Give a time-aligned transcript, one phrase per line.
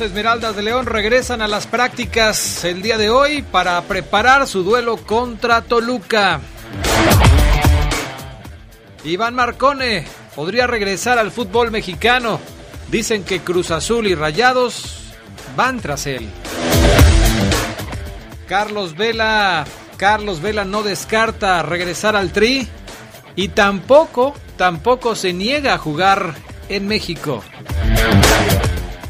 [0.00, 4.96] Esmeraldas de León regresan a las prácticas el día de hoy para preparar su duelo
[4.96, 6.40] contra Toluca.
[9.04, 12.40] Iván Marcone podría regresar al fútbol mexicano.
[12.90, 15.12] Dicen que Cruz Azul y Rayados
[15.56, 16.28] van tras él.
[18.48, 19.64] Carlos Vela,
[19.96, 22.68] Carlos Vela no descarta regresar al Tri
[23.36, 26.34] y tampoco, tampoco se niega a jugar
[26.68, 27.42] en México.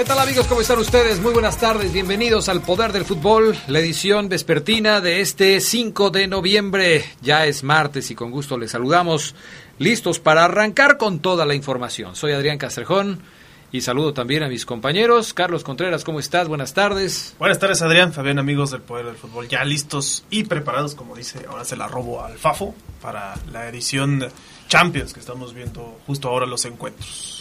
[0.00, 0.46] ¿Qué tal amigos?
[0.46, 1.20] ¿Cómo están ustedes?
[1.20, 6.26] Muy buenas tardes, bienvenidos al Poder del Fútbol, la edición vespertina de este 5 de
[6.26, 7.04] noviembre.
[7.20, 9.34] Ya es martes y con gusto les saludamos,
[9.78, 12.16] listos para arrancar con toda la información.
[12.16, 13.20] Soy Adrián Castrejón
[13.72, 15.34] y saludo también a mis compañeros.
[15.34, 16.48] Carlos Contreras, ¿cómo estás?
[16.48, 17.34] Buenas tardes.
[17.38, 21.44] Buenas tardes Adrián, Fabián, amigos del Poder del Fútbol, ya listos y preparados, como dice,
[21.46, 24.26] ahora se la robo al Fafo para la edición
[24.66, 27.39] Champions que estamos viendo justo ahora los encuentros.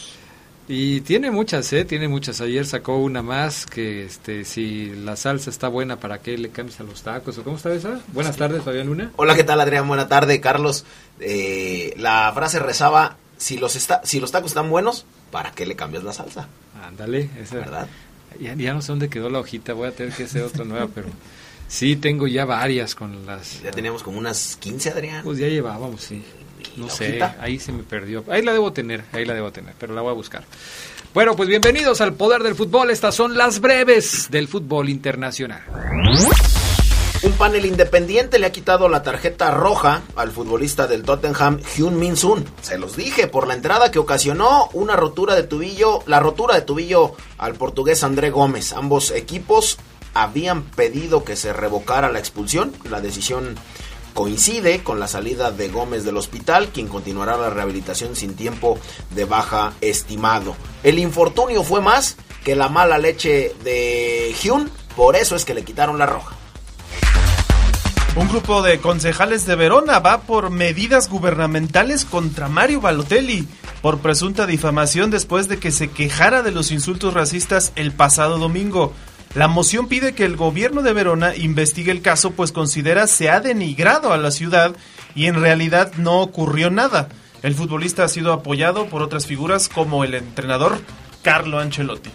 [0.72, 1.84] Y tiene muchas, ¿eh?
[1.84, 2.42] Tiene muchas.
[2.42, 6.80] Ayer sacó una más que este si la salsa está buena, ¿para qué le cambias
[6.80, 7.40] a los tacos?
[7.40, 8.00] ¿O cómo está esa?
[8.14, 9.12] Buenas tardes, Fabián Luna.
[9.16, 9.88] Hola, ¿qué tal Adrián?
[9.88, 10.86] Buena tarde, Carlos.
[11.20, 15.76] Eh, la frase rezaba, si los, está, si los tacos están buenos, ¿para qué le
[15.76, 16.48] cambias la salsa?
[16.84, 17.88] Ándale, esa ¿Verdad?
[18.40, 20.88] Ya, ya no sé dónde quedó la hojita, voy a tener que hacer otra nueva,
[20.94, 21.08] pero
[21.68, 23.64] sí tengo ya varias con las...
[23.64, 25.24] Ya teníamos como unas 15, Adrián.
[25.24, 26.24] Pues ya llevábamos, sí.
[26.80, 27.36] ¿Y No la sé, hojita?
[27.42, 28.24] ahí se me perdió.
[28.30, 30.44] Ahí la debo tener, ahí la debo tener, pero la voy a buscar.
[31.14, 32.90] Bueno, pues bienvenidos al Poder del Fútbol.
[32.92, 35.62] Estas son las breves del fútbol internacional.
[37.22, 42.16] Un panel independiente le ha quitado la tarjeta roja al futbolista del Tottenham, Hyun Min
[42.16, 42.46] Sun.
[42.62, 46.62] Se los dije, por la entrada que ocasionó una rotura de tubillo, la rotura de
[46.62, 48.72] tubillo al portugués André Gómez.
[48.72, 49.78] Ambos equipos
[50.14, 52.72] habían pedido que se revocara la expulsión.
[52.90, 53.56] La decisión
[54.20, 58.78] coincide con la salida de Gómez del hospital, quien continuará la rehabilitación sin tiempo
[59.12, 60.58] de baja estimado.
[60.84, 65.64] El infortunio fue más que la mala leche de Hyun, por eso es que le
[65.64, 66.36] quitaron la roja.
[68.18, 73.48] Un grupo de concejales de Verona va por medidas gubernamentales contra Mario Balotelli
[73.82, 78.92] por presunta difamación después de que se quejara de los insultos racistas el pasado domingo.
[79.36, 83.40] La moción pide que el gobierno de Verona investigue el caso pues considera se ha
[83.40, 84.76] denigrado a la ciudad
[85.14, 87.10] y en realidad no ocurrió nada.
[87.44, 90.80] El futbolista ha sido apoyado por otras figuras como el entrenador
[91.22, 92.10] Carlo Ancelotti.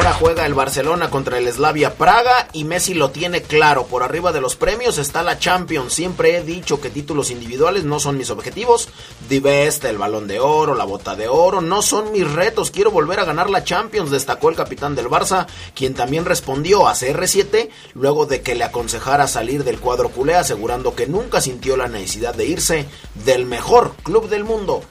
[0.00, 3.84] Ahora juega el Barcelona contra el Slavia Praga y Messi lo tiene claro.
[3.84, 5.92] Por arriba de los premios está la Champions.
[5.92, 8.88] Siempre he dicho que títulos individuales no son mis objetivos.
[9.28, 12.70] Best, el Balón de Oro, la Bota de Oro, no son mis retos.
[12.70, 16.94] Quiero volver a ganar la Champions, destacó el capitán del Barça, quien también respondió a
[16.94, 21.88] CR7 luego de que le aconsejara salir del cuadro culé, asegurando que nunca sintió la
[21.88, 22.86] necesidad de irse
[23.26, 24.82] del mejor club del mundo.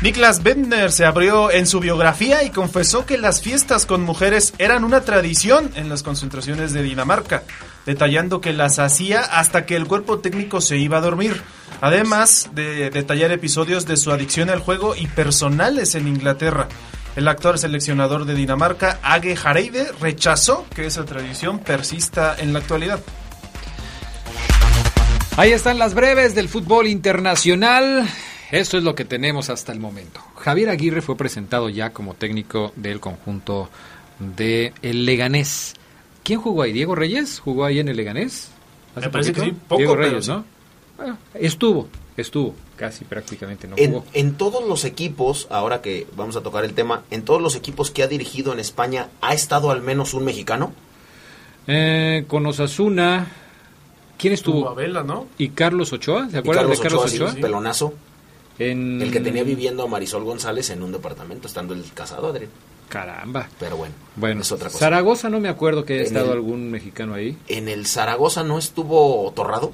[0.00, 4.84] Niklas Bentner se abrió en su biografía y confesó que las fiestas con mujeres eran
[4.84, 7.42] una tradición en las concentraciones de Dinamarca,
[7.84, 11.42] detallando que las hacía hasta que el cuerpo técnico se iba a dormir,
[11.80, 16.68] además de detallar episodios de su adicción al juego y personales en Inglaterra.
[17.16, 23.00] El actual seleccionador de Dinamarca, Age Hareide, rechazó que esa tradición persista en la actualidad.
[25.36, 28.08] Ahí están las breves del fútbol internacional.
[28.50, 30.20] Esto es lo que tenemos hasta el momento.
[30.36, 33.68] Javier Aguirre fue presentado ya como técnico del conjunto
[34.18, 35.74] de el Leganés.
[36.24, 36.72] ¿Quién jugó ahí?
[36.72, 37.40] ¿Diego Reyes?
[37.40, 38.50] ¿Jugó ahí en el Leganés?
[38.96, 40.28] ¿Hace Me parece que sí, poco, Diego Reyes.
[40.28, 40.44] ¿no?
[40.96, 44.04] Bueno, estuvo, estuvo, casi prácticamente no En, jugó.
[44.14, 47.90] en todos los equipos, ahora que vamos a tocar el tema, en todos los equipos
[47.90, 50.72] que ha dirigido en España, ¿ha estado al menos un mexicano?
[51.66, 53.26] Eh, con Osasuna,
[54.18, 54.74] ¿Quién estuvo?
[55.04, 55.28] ¿no?
[55.38, 56.28] ¿Y Carlos Ochoa?
[56.28, 57.34] ¿Se Y acuerdan Carlos de Carlos Ochoa, Ochoa?
[57.34, 57.94] sí, pelonazo.
[58.58, 59.00] En...
[59.02, 62.50] El que tenía viviendo a Marisol González en un departamento, estando el casado, Adrián.
[62.88, 63.48] Caramba.
[63.60, 64.78] Pero bueno, Bueno, es otra cosa.
[64.78, 67.36] Zaragoza no me acuerdo que haya En estado el- algún mexicano ahí.
[67.48, 69.72] En el Zaragoza no estuvo Torrado.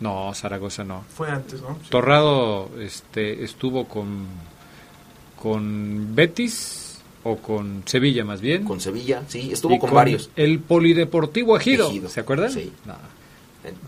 [0.00, 1.04] No, Zaragoza no.
[1.16, 1.78] Fue antes, ¿no?
[1.82, 1.88] Sí.
[1.88, 4.26] Torrado este, estuvo con,
[5.40, 8.64] con Betis o con Sevilla más bien.
[8.64, 10.30] Con Sevilla, sí, estuvo con, varios.
[10.36, 12.50] El Polideportivo Ejido, Ejido, ¿se acuerdan?
[12.50, 12.72] sí.
[12.84, 12.94] No.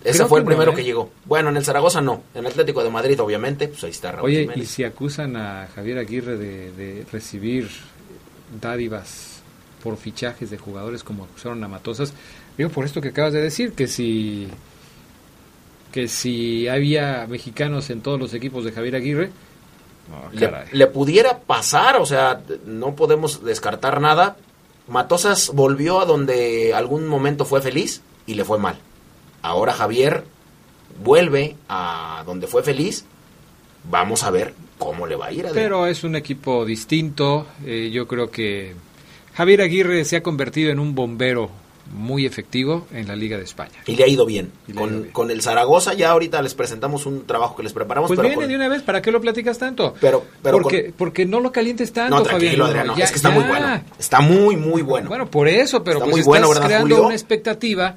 [0.05, 0.81] Ese Creo fue que el primero no, ¿eh?
[0.81, 1.11] que llegó.
[1.25, 2.23] Bueno, en el Zaragoza no.
[2.35, 5.69] En el Atlético de Madrid, obviamente, pues ahí está Raúl Oye, y si acusan a
[5.75, 7.69] Javier Aguirre de, de recibir
[8.61, 9.43] dádivas
[9.83, 12.13] por fichajes de jugadores como acusaron a Matosas,
[12.57, 14.49] digo por esto que acabas de decir, que si
[15.93, 19.31] que si había mexicanos en todos los equipos de Javier Aguirre,
[20.33, 24.37] le, le pudiera pasar, o sea, no podemos descartar nada.
[24.87, 28.79] Matosas volvió a donde algún momento fue feliz y le fue mal.
[29.43, 30.25] Ahora Javier
[31.03, 33.05] vuelve a donde fue feliz.
[33.91, 35.47] Vamos a ver cómo le va a ir.
[35.47, 35.55] Adrián.
[35.55, 37.47] Pero es un equipo distinto.
[37.65, 38.75] eh, yo creo que
[39.35, 41.51] Javier Aguirre se ha convertido en un bombero
[41.95, 43.73] muy efectivo en la Liga de España.
[43.87, 44.53] Y le ha ido bien.
[44.71, 45.13] Ha Con, ido bien.
[45.13, 48.09] con el Zaragoza ya ahorita les presentamos un trabajo que les preparamos.
[48.09, 49.95] Pues pero viene con- de una vez, ¿para qué lo platicas tanto?
[49.99, 52.41] Pero- pero porque, con- porque no lo calientes tanto, No, Fabián.
[52.41, 53.35] tranquilo, Adrián, no, Ya- es que está ya.
[53.37, 53.83] muy bueno.
[53.99, 55.09] Está muy, muy bueno.
[55.09, 57.07] Bueno, por eso, pero Está pues muy estás bueno, ¿verdad, creando Julio?
[57.07, 57.97] una expectativa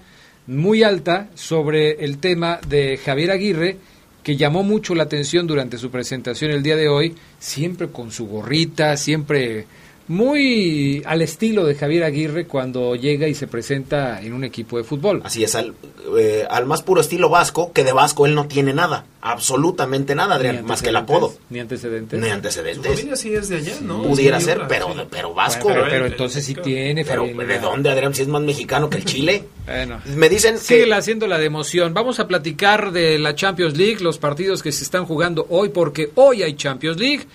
[0.52, 3.78] muy alta sobre el tema de Javier Aguirre,
[4.22, 8.28] que llamó mucho la atención durante su presentación el día de hoy, siempre con su
[8.28, 9.66] gorrita, siempre
[10.12, 14.84] muy al estilo de Javier Aguirre cuando llega y se presenta en un equipo de
[14.84, 15.22] fútbol.
[15.24, 15.74] Así es, al,
[16.18, 19.06] eh, al más puro estilo vasco, que de vasco él no tiene nada.
[19.22, 21.34] Absolutamente nada, Adrián, más que el apodo.
[21.50, 22.20] Ni antecedentes.
[22.20, 22.92] Ni Su antecedentes.
[22.92, 24.04] familia sí es de allá, ¿no?
[24.04, 25.00] Pudiera Sí, ser, pero, sí.
[25.10, 25.70] pero vasco.
[25.70, 27.26] Bueno, pero, entonces sí tiene, Pero.
[27.26, 28.14] ¿de dónde, Adrián?
[28.14, 29.44] Si es más mexicano que el Chile.
[29.64, 30.02] Bueno.
[30.18, 30.94] Me dicen Sigue que...
[30.94, 31.94] haciendo la de emoción.
[31.94, 36.10] Vamos a platicar de la Champions League, los partidos que se están jugando hoy, porque
[36.16, 37.26] hoy hay Champions League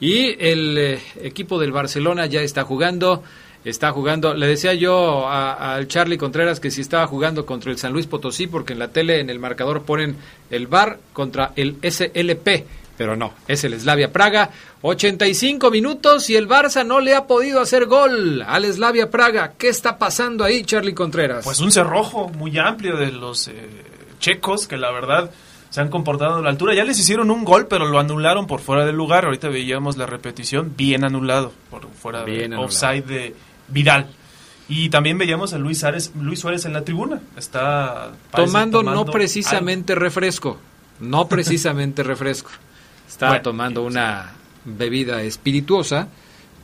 [0.00, 3.22] y el eh, equipo del Barcelona ya está jugando.
[3.64, 7.92] Está jugando, le decía yo al Charlie Contreras que si estaba jugando contra el San
[7.92, 10.14] Luis Potosí, porque en la tele, en el marcador ponen
[10.50, 12.64] el Bar contra el SLP,
[12.96, 14.50] pero no, es el Slavia Praga.
[14.82, 19.54] 85 minutos y el Barça no le ha podido hacer gol al Slavia Praga.
[19.58, 21.44] ¿Qué está pasando ahí, Charlie Contreras?
[21.44, 23.68] Pues un cerrojo muy amplio de los eh,
[24.20, 25.30] checos que la verdad
[25.76, 26.72] se han comportado a la altura.
[26.72, 29.26] Ya les hicieron un gol, pero lo anularon por fuera del lugar.
[29.26, 33.34] Ahorita veíamos la repetición, bien anulado, por fuera Bien de offside de
[33.68, 34.06] Vidal.
[34.70, 37.20] Y también veíamos a Luis Suárez, Luis Suárez en la tribuna.
[37.36, 40.56] Está parece, tomando, no precisamente refresco,
[40.98, 42.52] no precisamente refresco.
[43.06, 44.32] Estaba Bueno, tomando una
[44.64, 46.08] bebida espirituosa,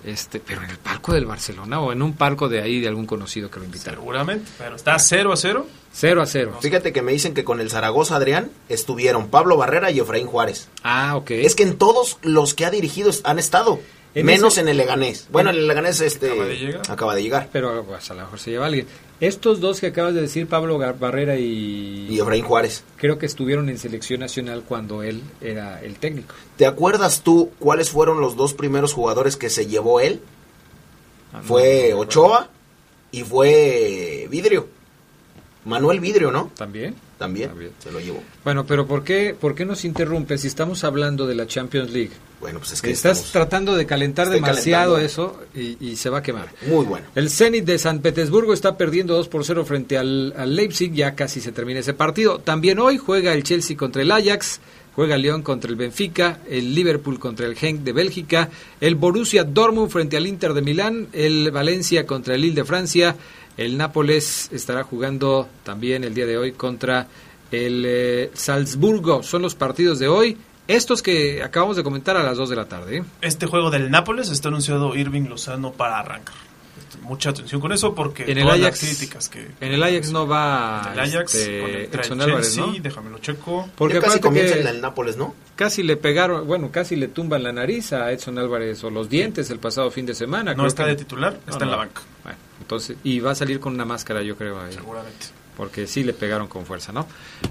[0.04, 3.06] este, pero en el palco del Barcelona o en un palco de ahí de algún
[3.06, 4.00] conocido que lo invitaron.
[4.00, 5.66] Seguramente, pero está 0 a 0.
[5.92, 6.58] 0 a 0.
[6.60, 10.68] Fíjate que me dicen que con el Zaragoza, Adrián, estuvieron Pablo Barrera y Efraín Juárez.
[10.82, 11.32] Ah, ok.
[11.32, 13.80] Es que en todos los que ha dirigido han estado.
[14.14, 15.26] En menos ese- en el Leganés.
[15.32, 16.82] Bueno, el Leganés este, Acaba de llegar.
[16.88, 17.48] acaba de llegar.
[17.52, 18.86] Pero pues, a lo mejor se lleva alguien.
[19.20, 22.82] Estos dos que acabas de decir, Pablo Gar- Barrera y, Y Efraín Juárez.
[22.96, 26.34] creo que estuvieron en selección nacional cuando él era el técnico.
[26.56, 30.20] ¿Te acuerdas tú cuáles fueron los dos primeros jugadores que se llevó él?
[31.32, 32.00] Ah, no, Fue no.
[32.00, 32.48] Ochoa
[33.12, 34.66] y fue Vidrio.
[35.64, 36.50] Manuel Vidrio, ¿no?
[36.56, 36.94] ¿También?
[37.18, 37.70] También, También.
[37.78, 38.20] se lo llevó.
[38.42, 42.10] Bueno, pero ¿por qué, ¿por qué nos interrumpes si estamos hablando de la Champions League?
[42.40, 44.98] Bueno, pues es que Estás estamos tratando de calentar Estoy demasiado calentando.
[45.06, 46.48] eso y, y se va a quemar.
[46.66, 47.06] muy bueno.
[47.14, 51.14] El Zenit de San Petersburgo está perdiendo 2 por 0 frente al, al Leipzig, ya
[51.14, 52.40] casi se termina ese partido.
[52.40, 54.58] También hoy juega el Chelsea contra el Ajax,
[54.96, 58.50] juega el León contra el Benfica, el Liverpool contra el Genk de Bélgica,
[58.80, 63.14] el Borussia Dortmund frente al Inter de Milán, el Valencia contra el Lille de Francia,
[63.56, 67.06] el Nápoles estará jugando también el día de hoy contra
[67.50, 69.22] el eh, Salzburgo.
[69.22, 70.36] Son los partidos de hoy.
[70.68, 72.98] Estos que acabamos de comentar a las 2 de la tarde.
[72.98, 73.04] ¿eh?
[73.20, 76.34] Este juego del Nápoles está anunciado Irving Lozano para arrancar.
[77.02, 80.12] Mucha atención con eso porque En el todas Ajax, las críticas que en el Ajax
[80.12, 82.82] no va en el Ajax este, contra el Edson Álvarez, Chelsea, ¿no?
[82.82, 83.68] déjamelo checo.
[83.74, 85.34] Porque ya casi comienza que en el Nápoles, ¿no?
[85.56, 89.50] casi le pegaron, bueno, casi le tumban la nariz a Edson Álvarez o los dientes
[89.50, 90.54] el pasado fin de semana.
[90.54, 93.34] No está que- de titular, No, está en la banca, Bueno, entonces, y va a
[93.34, 95.26] salir con una máscara, yo creo, ahí, seguramente.
[95.56, 97.06] porque sí le pegaron con fuerza, ¿no?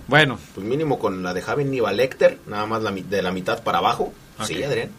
[0.07, 3.31] Bueno, Pues mínimo con la de Javi Niva Lecter, nada más la, mi- de la
[3.31, 4.11] mitad para abajo.
[4.45, 4.63] Sí.
[4.63, 4.89] Adrián.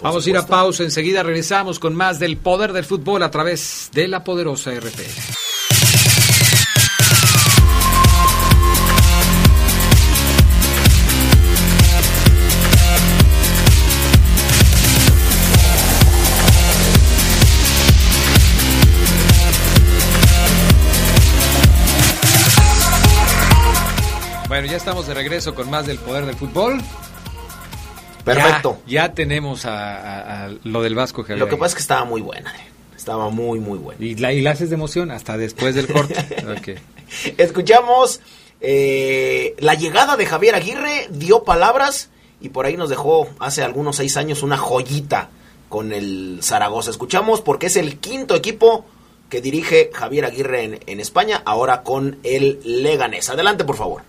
[0.00, 3.90] Vamos a ir a pausa, enseguida regresamos con más del poder del fútbol a través
[3.92, 4.72] de la poderosa
[24.68, 24.76] RPL.
[24.76, 26.80] estamos de regreso con más del poder del fútbol.
[28.24, 28.80] Perfecto.
[28.86, 31.38] Ya, tenemos a, lo del Vasco Javier.
[31.38, 32.52] Lo que pasa es que estaba muy buena.
[32.96, 34.04] Estaba muy, muy buena.
[34.04, 36.14] Y la, y la haces de emoción hasta después del corte.
[37.38, 38.20] Escuchamos
[38.60, 42.10] eh, la llegada de Javier Aguirre, dio palabras
[42.40, 45.30] y por ahí nos dejó hace algunos seis años una joyita
[45.68, 46.90] con el Zaragoza.
[46.90, 48.84] Escuchamos porque es el quinto equipo
[49.30, 53.30] que dirige Javier Aguirre en, en España, ahora con el Leganés.
[53.30, 54.02] Adelante, por favor.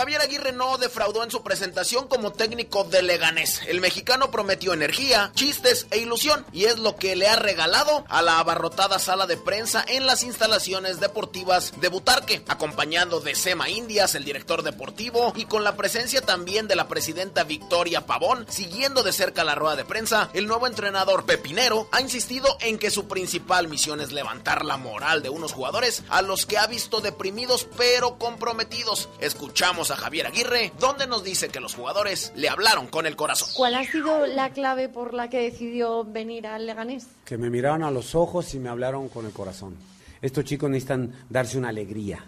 [0.00, 3.60] Javier Aguirre no defraudó en su presentación como técnico de Leganés.
[3.66, 8.22] El mexicano prometió energía, chistes e ilusión y es lo que le ha regalado a
[8.22, 14.14] la abarrotada sala de prensa en las instalaciones deportivas de Butarque, acompañando de Sema Indias,
[14.14, 19.12] el director deportivo, y con la presencia también de la presidenta Victoria Pavón, siguiendo de
[19.12, 23.68] cerca la rueda de prensa, el nuevo entrenador Pepinero ha insistido en que su principal
[23.68, 28.16] misión es levantar la moral de unos jugadores a los que ha visto deprimidos pero
[28.16, 29.10] comprometidos.
[29.20, 33.48] Escuchamos a Javier Aguirre, donde nos dice que los jugadores le hablaron con el corazón.
[33.54, 37.06] ¿Cuál ha sido la clave por la que decidió venir al Leganés?
[37.24, 39.76] Que me miraron a los ojos y me hablaron con el corazón.
[40.22, 42.24] Estos chicos necesitan darse una alegría.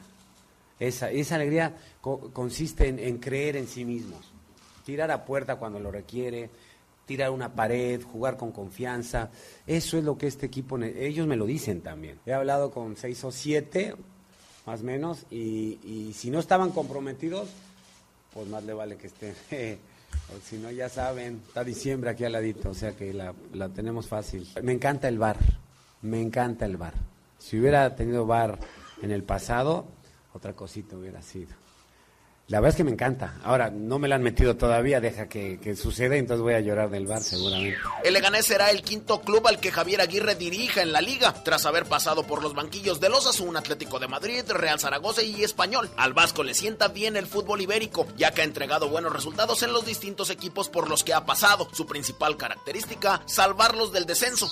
[0.78, 4.32] Esa, esa alegría consiste en, en creer en sí mismos.
[4.84, 6.50] Tirar a puerta cuando lo requiere,
[7.06, 9.30] tirar una pared, jugar con confianza.
[9.66, 12.18] Eso es lo que este equipo, ellos me lo dicen también.
[12.26, 13.94] He hablado con seis o siete,
[14.66, 17.48] más o menos, y, si no estaban comprometidos,
[18.32, 19.34] pues más le vale que estén.
[20.44, 24.06] si no, ya saben, está diciembre aquí al ladito, o sea que la, la tenemos
[24.06, 24.48] fácil.
[24.62, 25.38] Me encanta el bar,
[26.02, 26.94] me encanta el bar.
[27.38, 28.58] Si hubiera tenido bar
[29.02, 29.86] en el pasado,
[30.32, 31.61] otra cosita hubiera sido.
[32.48, 33.34] La verdad es que me encanta.
[33.44, 36.90] Ahora, no me la han metido todavía, deja que, que suceda, entonces voy a llorar
[36.90, 37.78] del bar seguramente.
[38.04, 41.64] El Leganés será el quinto club al que Javier Aguirre dirija en la liga, tras
[41.66, 45.88] haber pasado por los banquillos de los Azul, Atlético de Madrid, Real Zaragoza y Español.
[45.96, 49.72] Al Vasco le sienta bien el fútbol ibérico, ya que ha entregado buenos resultados en
[49.72, 51.68] los distintos equipos por los que ha pasado.
[51.72, 54.50] Su principal característica, salvarlos del descenso.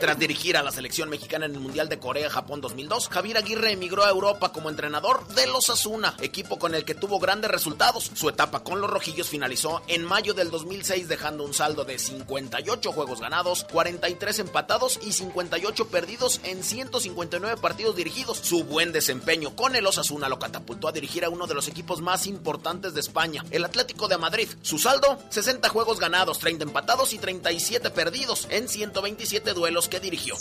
[0.00, 4.04] Tras dirigir a la selección mexicana en el Mundial de Corea-Japón 2002, Javier Aguirre emigró
[4.04, 8.10] a Europa como entrenador de los Asuna, equipo con el que tuvo grandes resultados.
[8.14, 12.92] Su etapa con los rojillos finalizó en mayo del 2006 dejando un saldo de 58
[12.92, 18.38] juegos ganados, 43 empatados y 58 perdidos en 159 partidos dirigidos.
[18.38, 22.00] Su buen desempeño con el Osasuna lo catapultó a dirigir a uno de los equipos
[22.00, 24.48] más importantes de España, el Atlético de Madrid.
[24.62, 30.34] Su saldo, 60 juegos ganados, 30 empatados y 37 perdidos en 127 duelos que dirigió.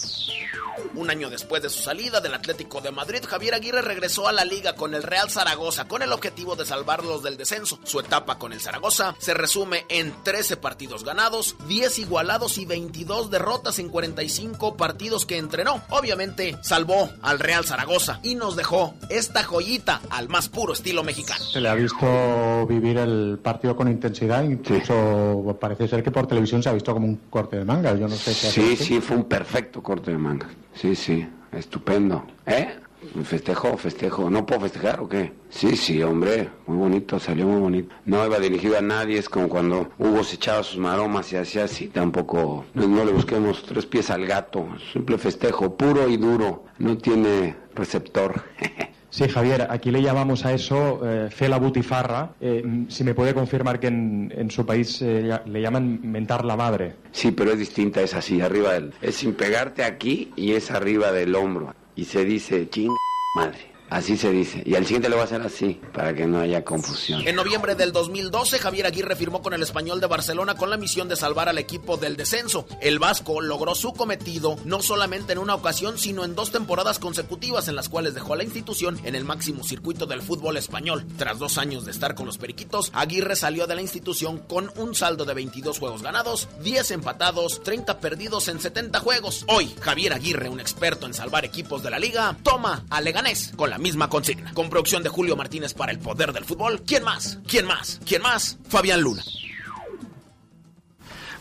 [0.93, 4.46] Un año después de su salida del Atlético de Madrid, Javier Aguirre regresó a la
[4.46, 7.79] liga con el Real Zaragoza con el objetivo de salvarlos del descenso.
[7.83, 13.31] Su etapa con el Zaragoza se resume en 13 partidos ganados, 10 igualados y 22
[13.31, 15.81] derrotas en 45 partidos que entrenó.
[15.89, 21.43] Obviamente salvó al Real Zaragoza y nos dejó esta joyita al más puro estilo mexicano.
[21.43, 26.62] Se le ha visto vivir el partido con intensidad, incluso parece ser que por televisión
[26.62, 27.95] se ha visto como un corte de manga.
[27.95, 30.47] Yo no sé Sí, sí, fue un perfecto corte de manga.
[30.74, 32.25] Sí, sí, estupendo.
[32.45, 32.79] ¿Eh?
[33.24, 34.30] Festejo, festejo.
[34.30, 35.34] ¿No puedo festejar o qué?
[35.50, 36.50] Sí, sí, hombre.
[36.66, 37.96] Muy bonito, salió muy bonito.
[38.06, 41.66] No iba dirigido a nadie, es como cuando Hugo se echaba sus maromas y hacía
[41.66, 41.88] así.
[41.88, 44.68] Tampoco, no, le busquemos tres pies al gato.
[44.92, 46.66] Simple festejo, puro y duro.
[46.80, 48.42] No tiene receptor.
[49.10, 52.34] Sí, Javier, aquí le llamamos a eso eh, fe la butifarra.
[52.42, 56.96] Eh, si me puede confirmar que en, su país eh, le llaman mentar la madre.
[57.13, 58.94] Sí, pero es distinta, es así, arriba del...
[59.01, 61.74] Es sin pegarte aquí y es arriba del hombro.
[61.98, 62.96] Y se dice, ching,
[63.34, 63.76] madre.
[63.89, 64.63] Así se dice.
[64.65, 67.25] Y al siguiente lo va a hacer así, para que no haya confusión.
[67.27, 71.08] En noviembre del 2012, Javier Aguirre firmó con el Español de Barcelona con la misión
[71.08, 72.67] de salvar al equipo del descenso.
[72.82, 77.67] El Vasco logró su cometido no solamente en una ocasión, sino en dos temporadas consecutivas
[77.67, 81.06] en las cuales dejó a la institución en el máximo circuito del fútbol español.
[81.17, 84.96] Tras dos años de estar con los Periquitos, Aguirre salió de la institución con un
[84.96, 89.46] saldo de 22 juegos ganados, 10 empatados, 30 perdidos en 70 juegos.
[89.48, 93.70] Hoy, Javier Aguirre, un experto en salvar equipos de la liga, toma a Leganés con
[93.70, 94.53] la misma consigna.
[94.53, 96.84] Con producción de Julio Martínez para el poder del fútbol.
[96.86, 97.39] ¿Quién más?
[97.48, 98.00] ¿Quién más?
[98.05, 98.57] ¿Quién más?
[98.69, 99.24] Fabián Luna.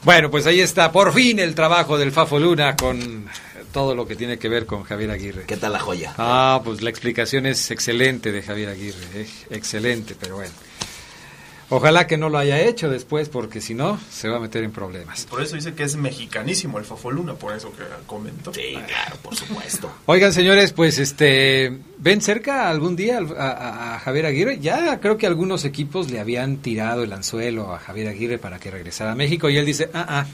[0.03, 3.27] Bueno, pues ahí está, por fin el trabajo del Fafo Luna con
[3.73, 5.45] todo lo que tiene que ver con Javier Aguirre.
[5.47, 6.15] ¿Qué tal la joya?
[6.17, 10.53] Ah, pues la explicación es excelente de Javier Aguirre, eh, excelente, pero bueno.
[11.69, 14.73] Ojalá que no lo haya hecho después, porque si no, se va a meter en
[14.73, 15.27] problemas.
[15.27, 18.55] Por eso dice que es mexicanísimo el Fofoluna, por eso que comentó.
[18.55, 19.91] Sí, claro, por supuesto.
[20.07, 24.59] Oigan, señores, pues este, ¿ven cerca algún día a, Javier Aguirre?
[24.61, 28.71] Ya creo que algunos equipos le habían tirado el anzuelo a Javier Aguirre para que
[28.71, 30.27] regresara a México y él dice, ah, ah,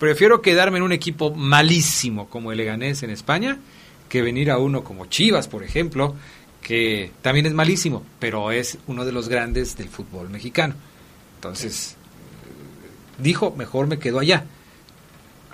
[0.00, 3.58] Prefiero quedarme en un equipo malísimo como el Leganés en España
[4.08, 6.16] que venir a uno como Chivas, por ejemplo,
[6.62, 10.74] que también es malísimo, pero es uno de los grandes del fútbol mexicano.
[11.36, 11.96] Entonces,
[13.18, 14.44] dijo, mejor me quedo allá.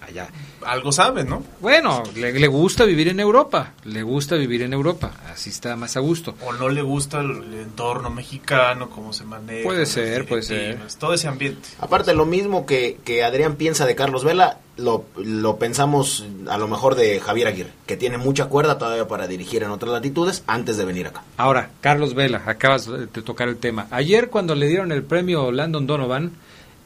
[0.07, 0.29] Allá.
[0.65, 1.43] Algo sabe, ¿no?
[1.61, 5.97] Bueno, le, le gusta vivir en Europa, le gusta vivir en Europa, así está más
[5.97, 6.35] a gusto.
[6.45, 9.65] O no le gusta el, el entorno mexicano, cómo se maneja.
[9.65, 10.79] Puede ser, puede ser.
[10.99, 11.69] Todo ese ambiente.
[11.81, 16.69] Aparte, lo mismo que, que Adrián piensa de Carlos Vela, lo, lo pensamos a lo
[16.69, 20.77] mejor de Javier Aguirre, que tiene mucha cuerda todavía para dirigir en otras latitudes antes
[20.77, 21.23] de venir acá.
[21.37, 23.87] Ahora, Carlos Vela, acabas de tocar el tema.
[23.91, 26.33] Ayer cuando le dieron el premio Landon Donovan,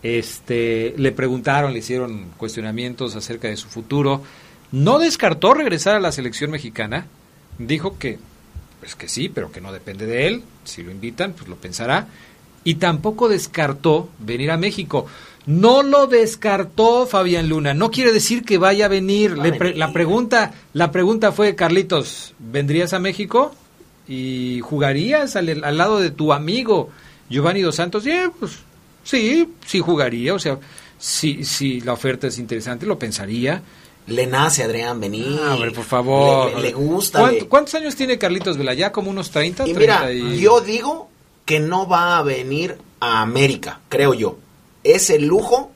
[0.02, 4.22] este, le preguntaron, le hicieron cuestionamientos acerca de su futuro.
[4.72, 7.06] No descartó regresar a la selección mexicana.
[7.58, 8.18] Dijo que,
[8.80, 10.42] pues que sí, pero que no depende de él.
[10.64, 12.06] Si lo invitan, pues lo pensará.
[12.64, 15.06] Y tampoco descartó venir a México.
[15.46, 17.74] No lo descartó Fabián Luna.
[17.74, 19.36] No quiere decir que vaya a venir.
[19.38, 23.54] Le pre- la pregunta, la pregunta fue, Carlitos, ¿vendrías a México
[24.06, 26.90] y jugarías al, lado de tu amigo
[27.30, 28.04] Giovanni dos Santos?
[28.04, 28.58] Sí, pues
[29.04, 30.34] sí, sí jugaría.
[30.34, 30.58] O sea,
[30.98, 33.62] si si la oferta es interesante, lo pensaría.
[34.06, 35.38] Le nace Adrián venir.
[35.44, 36.58] Ah, hombre, por favor.
[36.58, 37.20] Le, gusta.
[37.20, 38.74] ¿Cuánto- le- ¿Cuántos años tiene Carlitos Vela?
[38.74, 39.68] ¿Ya como unos 30?
[39.68, 41.08] Y mira, 30 y- yo digo
[41.44, 44.36] que no va a venir a América, creo yo.
[44.82, 45.70] Ese lujo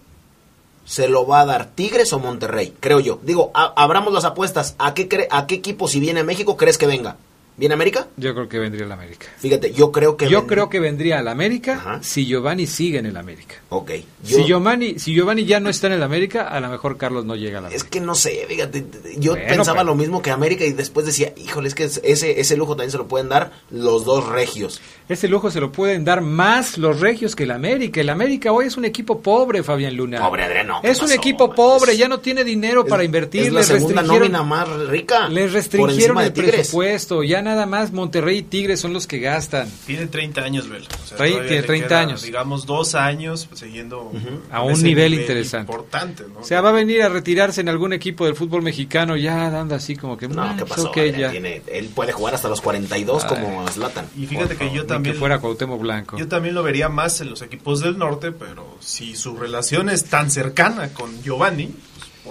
[0.85, 3.21] se lo va a dar Tigres o Monterrey, creo yo.
[3.23, 4.75] Digo, a- abramos las apuestas.
[4.79, 7.17] ¿A qué, cre- ¿A qué equipo, si viene a México, crees que venga?
[7.57, 8.09] ¿Viene a América?
[8.17, 9.27] Yo creo que vendría al América.
[9.39, 10.29] Fíjate, yo creo que...
[10.29, 11.99] Yo creo que vendría al América Ajá.
[12.03, 13.55] si Giovanni sigue en el América.
[13.69, 13.93] Ok.
[14.25, 17.25] Yo, Si Giovanni, si Giovanni ya no está en el América, a lo mejor Carlos
[17.25, 17.91] no llega a la es América.
[17.91, 18.85] que no sé, fíjate,
[19.19, 22.41] yo Bueno, pensaba pero- lo mismo que América y después decía, híjole, es que ese,
[22.41, 24.81] ese lujo también se lo pueden dar los dos regios.
[25.09, 28.01] Ese lujo se lo pueden dar más los regios que el América.
[28.01, 30.19] El América hoy es un equipo pobre, Fabián Luna.
[30.19, 33.07] Pobre, Adrián, no, ¿qué Es un equipo pobre, Es- ya no tiene dinero para Es-
[33.07, 33.43] invertir.
[33.43, 35.29] Es la les segunda restringieron, nómina más rica.
[35.29, 37.23] les restringieron el presupuesto.
[37.23, 39.69] Ya nada más Monterrey y Tigres son los que gastan.
[39.87, 40.87] Tiene 30 años, Vela.
[41.05, 42.23] O sea, tiene le 30 queda, años.
[42.23, 44.11] Digamos, dos años siguiendo
[44.51, 45.71] A un nivel interesante.
[45.71, 46.41] Importante, ¿no?
[46.41, 49.75] O sea, va a venir a retirarse en algún equipo del fútbol mexicano ya dando
[49.75, 50.27] así como que...
[50.29, 50.89] No, "Mm, ¿qué pasó?
[50.89, 51.19] ok, Adrián?
[51.21, 51.31] ya".
[51.31, 53.29] Tiene- él puede jugar hasta los 42 Ay.
[53.31, 54.07] como Zlatan.
[54.17, 56.19] y fíjate que yo también que fuera Cuauhtémoc Blanco.
[56.19, 60.05] Yo también lo vería más en los equipos del norte, pero si su relación es
[60.05, 61.75] tan cercana con Giovanni,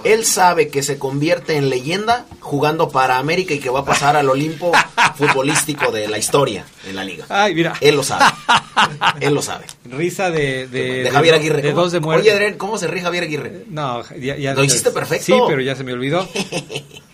[0.03, 4.15] Él sabe que se convierte en leyenda jugando para América y que va a pasar
[4.15, 4.71] al Olimpo
[5.17, 7.25] futbolístico de la historia en la liga.
[7.29, 7.73] Ay, mira.
[7.79, 8.25] Él lo sabe.
[9.21, 9.65] Él lo sabe.
[9.85, 10.67] Risa de...
[10.67, 11.61] De, De Javier Aguirre.
[11.61, 12.21] De ¿Cómo- dos de muerte.
[12.23, 13.65] Oye, Adrián, ¿cómo se ríe Javier Aguirre?
[13.69, 15.25] No, ya, ya- Lo hiciste perfecto.
[15.25, 16.27] Sí, pero ya se me olvidó.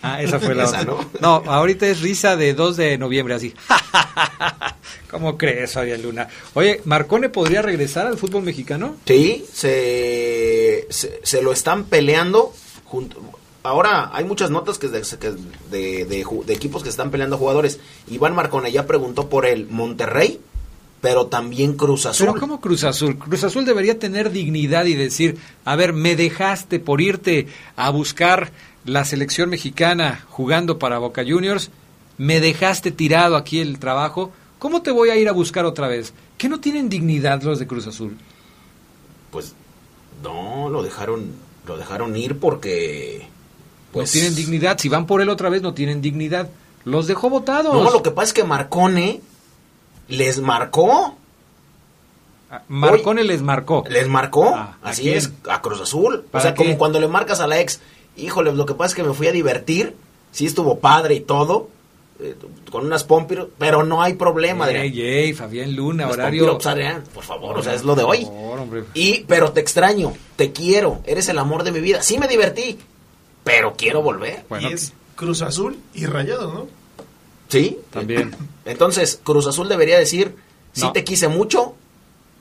[0.02, 0.94] Ah, esa fue la Esa, otra.
[1.20, 1.42] ¿no?
[1.42, 3.52] No, ahorita es risa de 2 de noviembre, así.
[5.10, 6.26] ¿Cómo crees, Fabián Luna?
[6.54, 8.96] Oye, ¿Marcone podría regresar al fútbol mexicano?
[9.06, 12.54] Sí, se, se, se lo están peleando.
[12.90, 13.20] Junto,
[13.62, 15.30] ahora hay muchas notas que, de, que
[15.70, 17.78] de, de ju- de equipos que están peleando jugadores.
[18.08, 20.40] Iván Marcone ya preguntó por el Monterrey,
[21.00, 22.26] pero también Cruz Azul.
[22.26, 23.16] Pero ¿cómo Cruz Azul?
[23.16, 28.50] Cruz Azul debería tener dignidad y decir, a ver, me dejaste por irte a buscar
[28.84, 31.70] la selección mexicana jugando para Boca Juniors,
[32.18, 36.12] me dejaste tirado aquí el trabajo, ¿cómo te voy a ir a buscar otra vez?
[36.38, 38.16] ¿Que no tienen dignidad los de Cruz Azul?
[39.30, 39.54] Pues
[40.24, 41.32] no, lo dejaron,
[41.70, 43.26] lo dejaron ir porque...
[43.92, 44.78] Pues, no tienen dignidad.
[44.78, 46.48] Si van por él otra vez, no tienen dignidad.
[46.84, 47.72] Los dejó votados.
[47.74, 49.20] No, lo que pasa es que Marcone
[50.08, 51.16] les marcó.
[52.50, 53.84] Ah, Marcone les marcó.
[53.88, 55.16] Les marcó, Ah, ¿a así quién?
[55.18, 56.24] es, a Cruz Azul.
[56.26, 56.64] O ¿Para sea, qué?
[56.64, 57.80] como cuando le marcas a la ex,
[58.16, 59.94] híjole, lo que pasa es que me fui a divertir,
[60.32, 61.68] sí estuvo padre y todo,
[62.22, 62.34] eh,
[62.70, 64.84] con unas pompiros, pero no hay problema, Adrián.
[64.84, 66.58] Ey, ey, Fabián Luna, Unas horario.
[66.64, 68.24] Adrián, por favor, o sea, es lo de hoy.
[68.24, 68.84] Por favor, hombre.
[68.94, 72.02] Y, pero te extraño, te quiero, eres el amor de mi vida.
[72.02, 72.78] Sí me divertí,
[73.44, 74.44] pero quiero volver.
[74.48, 76.66] Bueno, y es Cruz Azul y Rayados, ¿no?
[77.48, 77.78] ¿Sí?
[77.90, 78.34] También.
[78.64, 80.36] Entonces, Cruz Azul debería decir,
[80.72, 80.92] sí No.
[80.92, 81.74] te quise mucho,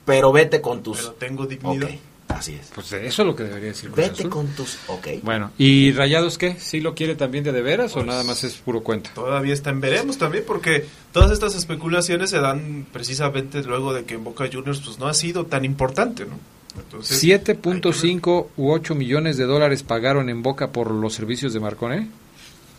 [0.06, 0.98] pero vete con tus...
[1.00, 1.90] Pero tengo dignidad.
[2.30, 2.68] Así es.
[2.74, 4.30] Pues eso es lo que debería decir Cruz Vete Azul.
[4.30, 4.78] con tus...
[4.88, 5.08] Ok.
[5.24, 6.56] Bueno, ¿y Rayados qué?
[6.60, 9.10] ¿Sí lo quiere también de de veras Pues o nada más es puro cuento?
[9.16, 14.16] Todavía está en veremos también, porque todas estas especulaciones se dan precisamente luego de que
[14.16, 16.38] en Boca Juniors pues no ha sido tan importante, ¿no?
[16.78, 17.62] Entonces, hay que ver.
[17.64, 22.08] 7.5 u 8 millones de dólares pagaron en Boca por los servicios de Marcone.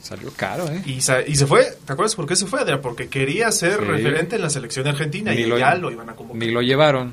[0.01, 0.83] Salió caro, ¿eh?
[0.87, 2.81] Y, sa- y se fue, ¿te acuerdas por qué se fue, Adrián?
[2.81, 3.85] Porque quería ser Sí.
[3.85, 6.41] referente en la selección argentina Ni y lo- ya lo iban a convocar.
[6.41, 7.13] Ni lo llevaron.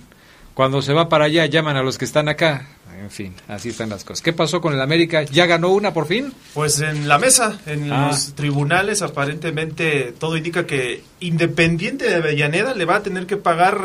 [0.58, 2.66] Cuando se va para allá, llaman a los que están acá.
[3.00, 4.24] En fin, así están las cosas.
[4.24, 5.22] ¿Qué pasó con el América?
[5.22, 6.34] ¿Ya ganó una por fin?
[6.56, 8.08] Pues en la mesa, en Ah.
[8.08, 13.78] los tribunales, aparentemente todo indica que Independiente de Avellaneda le va a tener que pagar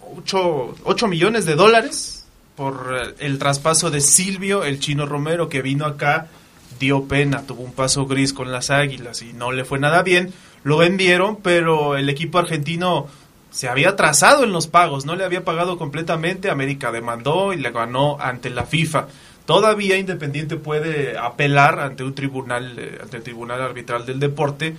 [0.00, 2.24] 8, millones de dólares
[2.56, 6.28] por eh, el traspaso de Silvio, el chino Romero, que vino acá,
[6.80, 10.32] dio pena, tuvo un paso gris con las Águilas y no le fue nada bien.
[10.62, 13.06] Lo vendieron, pero el equipo argentino
[13.54, 17.70] se había atrasado en los pagos, no le había pagado completamente, América demandó y le
[17.70, 19.06] ganó ante la FIFA.
[19.46, 24.74] Todavía Independiente puede apelar ante un tribunal, eh, ante el Tribunal Arbitral del Deporte,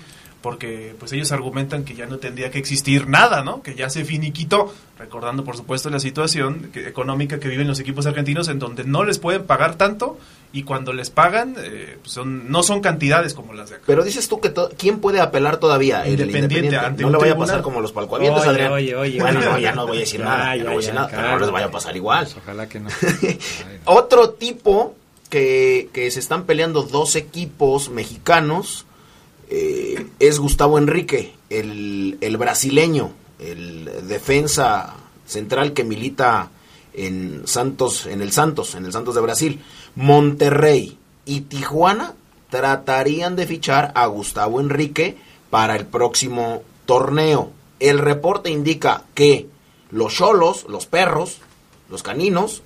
[0.45, 3.63] porque pues ellos argumentan que ya no tendría que existir nada, ¿no?
[3.63, 8.05] Que ya se finiquitó, recordando por supuesto la situación que- económica que viven los equipos
[8.05, 10.19] argentinos en donde no les pueden pagar tanto
[10.53, 13.85] y cuando les pagan eh, pues, son, no son cantidades como las de acá.
[13.87, 16.77] Pero dices tú que to- quién puede apelar todavía Independiente, Independiente.
[16.77, 18.71] ante no le vaya a pasar como los palcoavientos, Oye, Adrián.
[18.71, 20.77] oye, oye, bueno, no, ya no voy a decir nada, ya ya, no voy a
[20.77, 22.27] decir ya, nada, pero no les vaya a pasar igual.
[22.37, 22.89] Ojalá que no.
[23.85, 24.95] Otro tipo
[25.31, 28.85] que, que se están peleando dos equipos mexicanos
[29.49, 36.49] eh, es Gustavo Enrique, el, brasileño, el defensa central que milita
[36.93, 39.61] en Santos, en el Santos, en el Santos de Brasil.
[39.95, 42.15] Monterrey y Tijuana
[42.49, 45.17] tratarían de fichar a Gustavo Enrique
[45.49, 47.51] para el próximo torneo.
[47.79, 49.47] El reporte indica que
[49.91, 51.37] los cholos, los perros,
[51.89, 52.63] los caninos,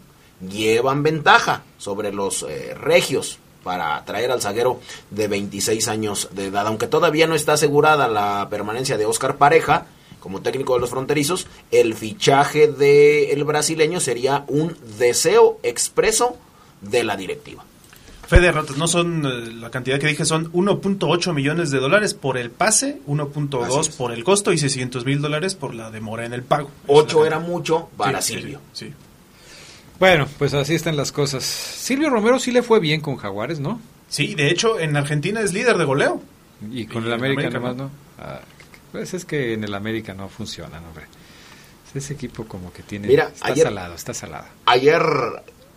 [0.47, 3.39] llevan ventaja sobre los eh, regios
[3.69, 4.79] para traer al zaguero
[5.12, 6.65] de 26 años de edad.
[6.65, 9.86] Aunque todavía no está asegurada la permanencia de Oscar Pareja
[10.19, 16.36] como técnico de los fronterizos, el fichaje del brasileño sería un deseo expreso
[16.82, 17.63] de la directiva.
[18.27, 22.39] Fede Ratas, no son eh, la cantidad que dije, son 1.8 millones de dólares por
[22.39, 26.41] el pase, 1.2 por el costo y 600 mil dólares por la demora en el
[26.41, 26.71] pago.
[26.88, 28.62] Ocho era mucho para Sí, sí, Silvio.
[28.73, 28.91] sí.
[29.99, 31.43] Bueno, pues así están las cosas.
[31.43, 33.81] Silvio Romero sí le fue bien con Jaguares, ¿no?
[34.07, 36.21] Sí, de hecho, en Argentina es líder de goleo.
[36.71, 37.83] Y con Y el América, América, nomás, ¿no?
[37.85, 37.91] ¿no?
[38.17, 38.39] Ah,
[38.91, 41.05] pues es que en el América no funciona, hombre.
[41.93, 43.07] Ese equipo como que tiene...
[43.07, 44.45] Mira, está ayer- salado, está salado.
[44.65, 45.01] Ayer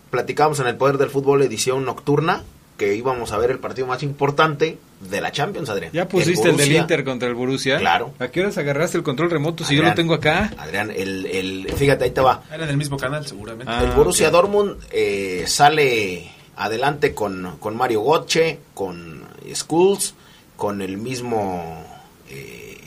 [0.09, 2.43] platicamos en el Poder del Fútbol edición nocturna
[2.77, 5.91] que íbamos a ver el partido más importante de la Champions, Adrián.
[5.93, 7.77] ¿Ya pusiste el, del Inter contra el Borussia?
[7.77, 8.13] Claro.
[8.19, 10.51] ¿A qué horas agarraste el control remoto si yo lo tengo acá?
[10.57, 12.43] Adrián, el, el, fíjate, ahí te va.
[12.51, 13.71] Era del mismo canal, seguramente.
[13.71, 14.33] Ah, el Borussia ok.
[14.33, 20.15] Dortmund eh, sale adelante con, con Mario Götze, con Skulls,
[20.55, 21.85] con el mismo
[22.29, 22.79] eh,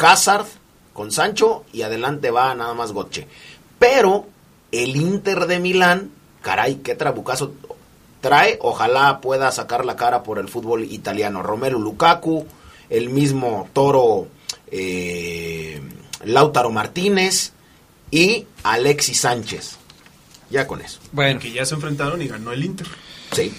[0.00, 0.46] Hazard,
[0.92, 3.26] con Sancho y adelante va nada más Götze.
[3.78, 4.26] Pero
[4.72, 6.10] el Inter de Milán,
[6.42, 7.54] caray, qué trabucazo
[8.20, 11.42] trae, ojalá pueda sacar la cara por el fútbol italiano.
[11.42, 12.46] Romelu Lukaku,
[12.88, 14.28] el mismo Toro
[14.70, 15.80] eh,
[16.24, 17.52] Lautaro Martínez
[18.10, 19.76] y Alexis Sánchez.
[20.50, 20.98] Ya con eso.
[21.12, 22.86] Bueno, Que ya se enfrentaron y ganó el Inter.
[23.32, 23.52] Sí.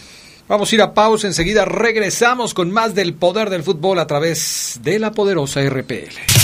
[0.48, 1.28] vamos a ir a pausa.
[1.28, 6.41] Enseguida regresamos con más del poder del fútbol a través de la poderosa RPL.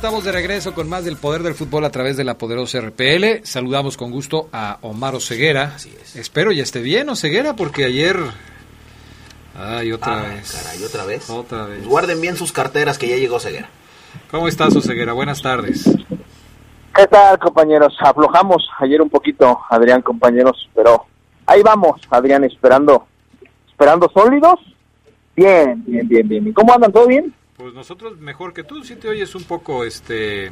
[0.00, 3.42] Estamos de regreso con más del poder del fútbol a través de la poderosa RPL.
[3.44, 5.72] Saludamos con gusto a Omar Oseguera.
[5.76, 6.16] Así es.
[6.16, 8.16] Espero ya esté bien, Oseguera, porque ayer.
[9.54, 10.52] Ay, otra Ah, vez.
[10.52, 11.28] caray, otra vez.
[11.28, 11.78] Otra vez.
[11.80, 13.68] Pues guarden bien sus carteras que ya llegó Ceguera.
[14.30, 15.12] ¿Cómo estás, Oseguera?
[15.12, 15.84] Buenas tardes.
[16.96, 17.94] ¿Qué tal, compañeros?
[18.00, 21.04] Aflojamos ayer un poquito, Adrián, compañeros, pero
[21.44, 23.06] ahí vamos, Adrián, esperando,
[23.68, 24.58] esperando sólidos.
[25.36, 26.52] Bien, bien, bien, bien.
[26.54, 26.90] ¿Cómo andan?
[26.90, 27.34] ¿Todo bien?
[27.60, 30.50] Pues nosotros mejor que tú, si te oyes un poco, este...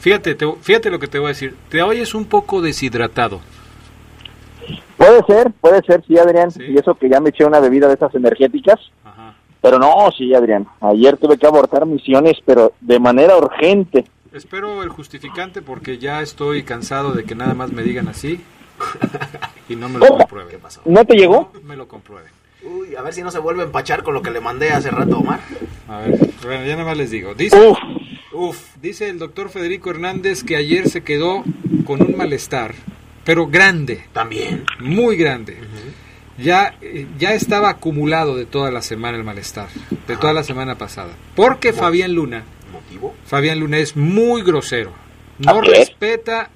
[0.00, 1.54] Fíjate, te- fíjate lo que te voy a decir.
[1.68, 3.40] Te oyes un poco deshidratado.
[4.96, 6.50] Puede ser, puede ser, sí, Adrián.
[6.50, 6.62] Sí.
[6.68, 8.78] Y eso que ya me eché una bebida de esas energéticas.
[9.04, 9.34] Ajá.
[9.62, 10.66] Pero no, sí, Adrián.
[10.80, 14.04] Ayer tuve que abortar misiones, pero de manera urgente.
[14.32, 18.40] Espero el justificante porque ya estoy cansado de que nada más me digan así
[19.68, 20.18] y no me lo ¿Cómo?
[20.18, 20.50] comprueben.
[20.50, 20.82] ¿Qué pasó?
[20.84, 21.50] ¿No te llegó?
[21.54, 22.30] No me lo comprueben.
[22.64, 24.90] Uy, a ver si no se vuelve a empachar con lo que le mandé hace
[24.90, 25.40] rato, Omar.
[25.88, 27.34] A ver, bueno, ya nada más les digo.
[27.34, 27.78] Dice, Uf,
[28.32, 31.44] uf, dice el doctor Federico Hernández que ayer se quedó
[31.84, 32.74] con un malestar,
[33.24, 34.64] pero grande, También.
[34.80, 35.58] muy grande.
[36.38, 39.68] Ya, eh, ya estaba acumulado de toda la semana el malestar,
[40.06, 41.14] de toda la semana pasada.
[41.34, 43.14] Porque Fabián Luna, ¿Motivo?
[43.24, 44.92] Fabián Luna es muy grosero.
[45.38, 46.50] No respeta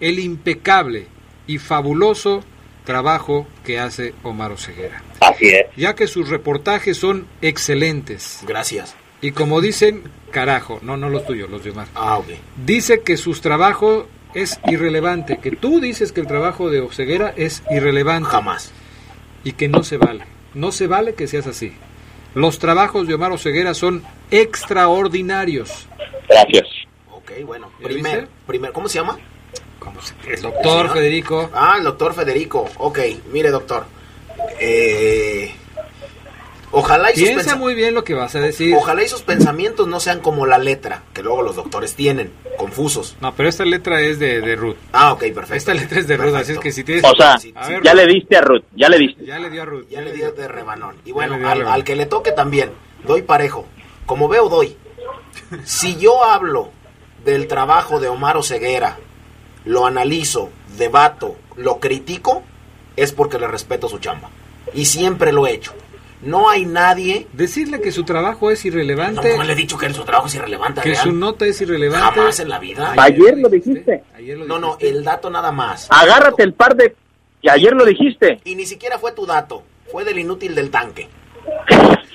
[0.00, 1.06] el impecable
[1.46, 2.44] y fabuloso
[2.84, 5.02] trabajo que hace Omar Oseguera.
[5.20, 5.66] Así es.
[5.76, 8.40] Ya que sus reportajes son excelentes.
[8.46, 8.94] Gracias.
[9.20, 11.88] Y como dicen, carajo, no, no los tuyos, los de Omar.
[11.94, 12.26] Ah, ok.
[12.64, 17.62] Dice que sus trabajos es irrelevante, que tú dices que el trabajo de Oseguera es
[17.70, 18.72] irrelevante Jamás.
[19.44, 20.24] y que no se vale.
[20.54, 21.72] No se vale que seas así.
[22.34, 25.86] Los trabajos de Omar Oseguera son extraordinarios.
[26.28, 26.66] Gracias.
[27.10, 27.70] Ok, bueno.
[27.80, 29.18] ¿Ya Primer, primer, ¿cómo se llama?
[30.26, 30.92] El doctor?
[30.92, 31.48] Federico.
[31.54, 32.68] Ah, el doctor Federico.
[32.78, 32.98] Ok,
[33.32, 33.86] mire, doctor.
[34.60, 35.54] Eh,
[36.72, 38.74] ojalá y sus Piensa pensa- muy bien lo que vas a decir.
[38.74, 43.16] Ojalá y sus pensamientos no sean como la letra que luego los doctores tienen, confusos.
[43.20, 44.76] No, pero esta letra es de, de Ruth.
[44.92, 45.54] Ah, ok, perfecto.
[45.54, 47.04] Esta letra es de Ruth, así es que si tienes...
[47.04, 49.24] O sea, A ver, ya Ruth, le diste a Ruth, ya le diste.
[49.24, 49.86] Ya le dio a Ruth.
[49.90, 50.96] Ya le dio de rebanón.
[51.04, 51.66] Y bueno, al, rebanón.
[51.68, 52.70] al que le toque también,
[53.06, 53.66] doy parejo.
[54.06, 54.76] Como veo, doy.
[55.64, 56.70] Si yo hablo
[57.24, 58.96] del trabajo de Omar Oseguera,
[59.64, 62.42] lo analizo, debato, lo critico,
[62.96, 64.30] es porque le respeto su chamba.
[64.74, 65.72] Y siempre lo he hecho.
[66.22, 67.26] No hay nadie...
[67.34, 70.80] Decirle que su trabajo es irrelevante, No, le he dicho que su trabajo es irrelevante.
[70.80, 71.04] que Adrián.
[71.04, 72.18] su nota es irrelevante.
[72.20, 72.94] Jamás en la vida.
[72.96, 74.02] Ayer lo dijiste.
[74.16, 75.86] Ayer lo No, no, el dato nada más.
[75.90, 76.96] Agárrate el par de...
[77.42, 78.40] que ayer lo dijiste.
[78.44, 81.08] Y ni siquiera fue tu dato, fue del inútil del tanque.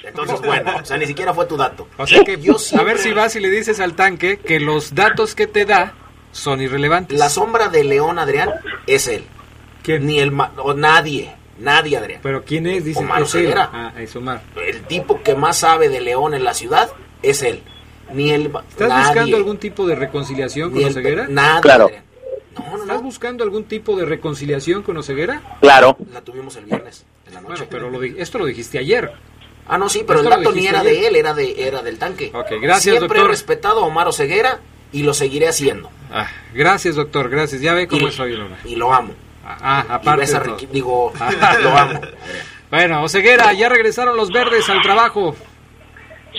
[0.03, 1.87] Entonces, bueno, o sea, ni siquiera fue tu dato.
[1.97, 4.59] O sea que, Yo a siempre- ver si vas y le dices al tanque que
[4.59, 5.93] los datos que te da
[6.31, 7.17] son irrelevantes.
[7.19, 8.49] La sombra de León, Adrián,
[8.87, 9.23] es él.
[9.83, 10.05] ¿Quién?
[10.05, 10.31] Ni el...
[10.57, 12.19] o nadie, nadie, Adrián.
[12.23, 12.85] ¿Pero quién es?
[12.85, 13.21] Dice Omar.
[13.23, 13.69] Oseguera.
[13.73, 14.41] Ah, es Omar.
[14.55, 16.89] El tipo que más sabe de León en la ciudad
[17.23, 17.61] es él.
[18.13, 18.47] Ni el...
[18.69, 19.05] ¿Estás nadie.
[19.07, 21.27] buscando algún tipo de reconciliación Ni con el- Oseguera?
[21.29, 21.85] Nadie, Claro.
[21.85, 22.03] Adrián.
[22.53, 23.01] No, no, ¿Estás no.
[23.03, 25.41] buscando algún tipo de reconciliación con Oseguera?
[25.61, 25.95] Claro.
[26.11, 27.53] La tuvimos el viernes, en la noche.
[27.53, 29.11] Bueno, pero lo esto lo dijiste ayer.
[29.67, 30.93] Ah, no, sí, pero Esto el dato ni era ayer.
[30.93, 32.29] de él, era, de, era del tanque.
[32.33, 33.25] Ok, gracias, Siempre doctor.
[33.25, 34.59] he respetado a Omar Oseguera
[34.91, 35.89] y lo seguiré haciendo.
[36.11, 37.61] Ah, gracias, doctor, gracias.
[37.61, 38.19] Ya ve cómo Y- es.
[38.65, 39.13] Y lo amo.
[39.61, 40.39] Ah, ah, Y aparte.
[40.39, 41.11] Ricky- digo,
[41.63, 41.99] lo amo.
[42.69, 45.35] Bueno, Oseguera, ya regresaron los verdes al trabajo.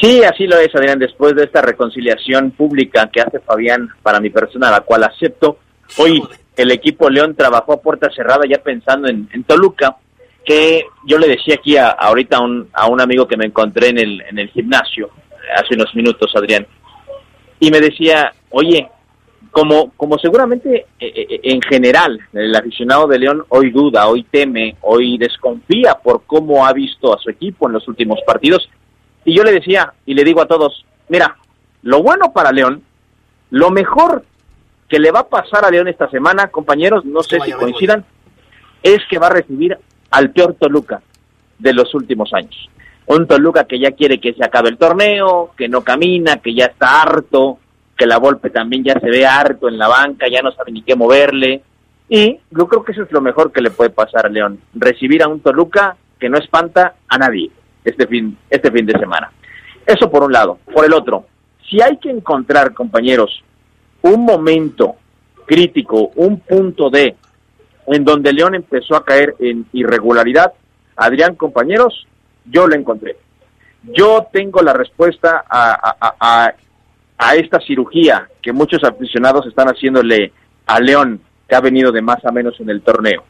[0.00, 4.30] Sí, así lo es, Adrián, después de esta reconciliación pública que hace Fabián para mi
[4.30, 5.58] persona, la cual acepto.
[5.98, 6.22] Hoy
[6.56, 9.96] el equipo León trabajó a puerta cerrada ya pensando en, en Toluca,
[10.44, 13.88] que yo le decía aquí a, ahorita a un, a un amigo que me encontré
[13.88, 15.10] en el, en el gimnasio
[15.56, 16.66] hace unos minutos, Adrián,
[17.60, 18.88] y me decía, oye,
[19.52, 24.76] como, como seguramente eh, eh, en general el aficionado de León hoy duda, hoy teme,
[24.80, 28.68] hoy desconfía por cómo ha visto a su equipo en los últimos partidos,
[29.24, 31.36] y yo le decía y le digo a todos, mira,
[31.82, 32.82] lo bueno para León,
[33.50, 34.24] lo mejor
[34.88, 38.04] que le va a pasar a León esta semana, compañeros, no sé si coincidan,
[38.82, 39.76] es que va a recibir
[40.10, 41.02] al peor Toluca
[41.58, 42.70] de los últimos años.
[43.06, 46.66] Un Toluca que ya quiere que se acabe el torneo, que no camina, que ya
[46.66, 47.58] está harto,
[48.02, 50.82] que la Volpe también ya se ve harto en la banca, ya no sabe ni
[50.82, 51.62] qué moverle.
[52.08, 55.22] Y yo creo que eso es lo mejor que le puede pasar a León, recibir
[55.22, 57.48] a un Toluca que no espanta a nadie
[57.84, 59.30] este fin, este fin de semana.
[59.86, 60.58] Eso por un lado.
[60.74, 61.26] Por el otro,
[61.70, 63.44] si hay que encontrar, compañeros,
[64.02, 64.96] un momento
[65.46, 67.14] crítico, un punto de
[67.86, 70.52] en donde León empezó a caer en irregularidad,
[70.96, 72.08] Adrián, compañeros,
[72.46, 73.16] yo lo encontré.
[73.84, 76.52] Yo tengo la respuesta a,
[77.30, 80.32] a- esta cirugía que muchos aficionados están haciéndole
[80.66, 83.24] a León, que ha venido de más a menos en el torneo.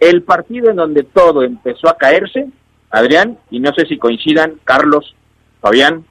[0.00, 2.46] El partido en donde todo empezó a caerse,
[2.90, 5.14] Adrián, y no sé si coincidan, Carlos,
[5.60, 6.04] Fabián,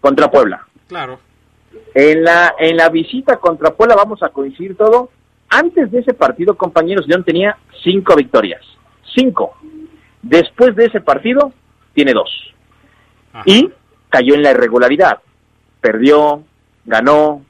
[0.00, 0.66] contra Puebla.
[0.86, 1.18] Claro.
[1.94, 5.10] En la, en la visita contra Puebla vamos a coincidir todo.
[5.50, 8.60] Antes de ese partido, compañeros, León tenía cinco victorias.
[9.14, 9.56] Cinco.
[10.22, 11.52] Después de ese partido,
[11.94, 12.30] tiene dos.
[13.46, 13.70] Y
[14.08, 15.18] cayó en la irregularidad.
[15.80, 16.42] Perdió,
[16.84, 17.44] ganó,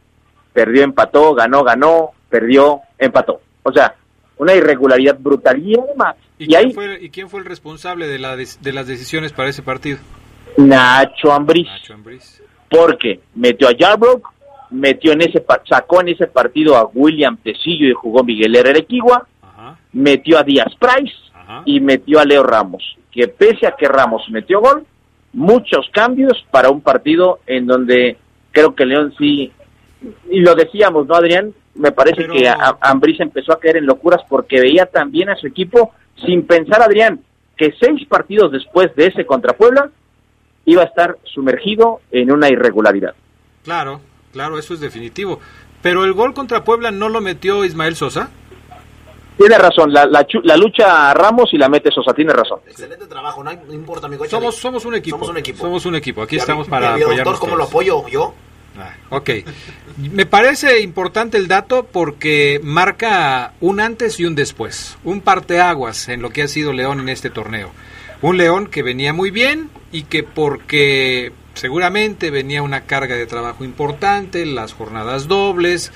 [0.53, 3.41] perdió, empató, ganó, ganó, perdió, empató.
[3.63, 3.95] O sea,
[4.39, 5.59] una irregularidad brutal.
[5.59, 5.75] Y
[6.39, 9.49] ¿Y, quién, ahí fue, ¿Y quién fue el responsable de, la de las decisiones para
[9.49, 9.99] ese partido?
[10.57, 11.67] Nacho Ambriz.
[11.67, 12.43] Nacho Ambriz.
[12.71, 14.23] porque metió a Yarbrough,
[14.71, 19.27] metió en ese sacó en ese partido a William Tecillo y jugó Miguel Herrera Equigua,
[19.93, 21.15] metió a Díaz Price
[21.65, 24.87] y metió a Leo Ramos, que pese a que Ramos metió gol,
[25.33, 28.17] muchos cambios para un partido en donde
[28.53, 29.53] creo que León sí
[30.31, 31.53] y lo decíamos, ¿no, Adrián?
[31.75, 32.49] Me parece Pero- que
[32.81, 35.93] Ambriz empezó a caer en locuras porque veía también a su equipo
[36.27, 37.21] sin pensar, Adrián,
[37.57, 39.91] que seis partidos después de ese contra Puebla
[40.65, 43.15] iba a estar sumergido en una irregularidad.
[43.65, 44.01] Claro,
[44.33, 45.41] claro, eso es definitivo.
[45.83, 48.31] Pero el gol contra Puebla no lo metió Ismael Sosa.
[49.39, 52.59] Tiene razón, la, la, chu- la lucha a Ramos y la mete Sosa, tiene razón.
[52.67, 54.25] Excelente trabajo, no, hay- no importa, amigo.
[54.25, 54.41] échale.
[54.43, 55.17] Somos, somos un equipo.
[55.17, 55.59] Somos un equipo.
[55.61, 56.23] Somos un equipo.
[56.23, 58.35] Aquí estamos para ya vi, doctor, apoyarnos ¿cómo lo apoyo yo?
[58.79, 59.31] Ah, ok.
[59.97, 66.21] Me parece importante el dato porque marca un antes y un después, un parteaguas en
[66.23, 67.71] lo que ha sido León en este torneo.
[68.23, 73.65] Un León que venía muy bien y que porque seguramente venía una carga de trabajo
[73.65, 75.91] importante, las jornadas dobles,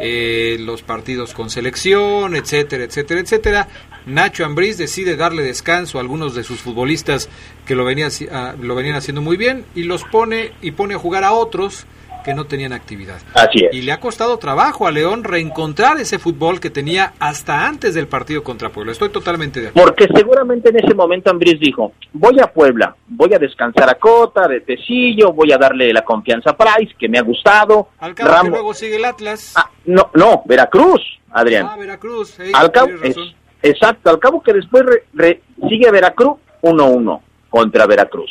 [0.00, 3.68] eh, los partidos con selección, etcétera, etcétera, etcétera.
[4.06, 7.28] Nacho Ambriz decide darle descanso a algunos de sus futbolistas
[7.66, 10.98] que lo, venía, ah, lo venían haciendo muy bien y los pone y pone a
[10.98, 11.86] jugar a otros
[12.28, 13.16] que no tenían actividad.
[13.34, 13.74] Así es.
[13.74, 18.06] Y le ha costado trabajo a León reencontrar ese fútbol que tenía hasta antes del
[18.06, 18.92] partido contra Puebla.
[18.92, 19.86] Estoy totalmente de acuerdo.
[19.94, 24.46] Porque seguramente en ese momento Ambriz dijo, voy a Puebla, voy a descansar a Cota,
[24.46, 27.88] de Tecillo, voy a darle la confianza a Price, que me ha gustado.
[27.98, 29.54] Al cabo Ramos- que luego sigue el Atlas.
[29.56, 31.66] Ah, no, no, Veracruz, Adrián.
[31.70, 32.38] Ah, Veracruz.
[32.52, 33.16] al cabo, es-
[33.62, 38.30] exacto, al cabo que después re- re- sigue Veracruz 1-1 contra Veracruz.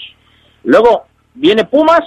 [0.63, 2.01] Luego viene Pumas,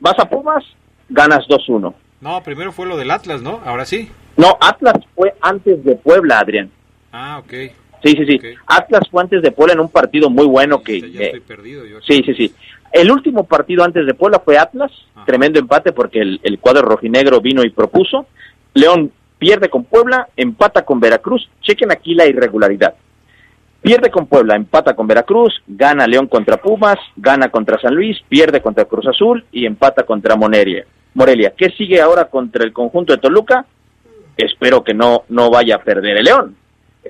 [0.00, 0.64] vas a Pumas,
[1.08, 1.94] ganas 2-1.
[2.20, 3.60] No, primero fue lo del Atlas, ¿no?
[3.64, 4.10] Ahora sí.
[4.36, 6.70] No, Atlas fue antes de Puebla, Adrián.
[7.12, 7.52] Ah, ok.
[8.02, 8.40] Sí, sí, sí.
[8.66, 11.00] Atlas fue antes de Puebla en un partido muy bueno que...
[11.00, 12.00] Ya eh, estoy perdido yo.
[12.02, 12.54] Sí, sí, sí.
[12.92, 14.90] El último partido antes de Puebla fue Atlas,
[15.26, 18.26] tremendo empate porque el, el cuadro rojinegro vino y propuso.
[18.74, 21.48] León pierde con Puebla, empata con Veracruz.
[21.62, 22.94] Chequen aquí la irregularidad.
[23.80, 28.60] Pierde con Puebla, empata con Veracruz, gana León contra Pumas, gana contra San Luis, pierde
[28.60, 30.84] contra Cruz Azul y empata contra Moneria.
[31.18, 31.52] Morelia.
[31.56, 33.66] ¿Qué sigue ahora contra el conjunto de Toluca?
[34.36, 36.56] Espero que no, no vaya a perder el León.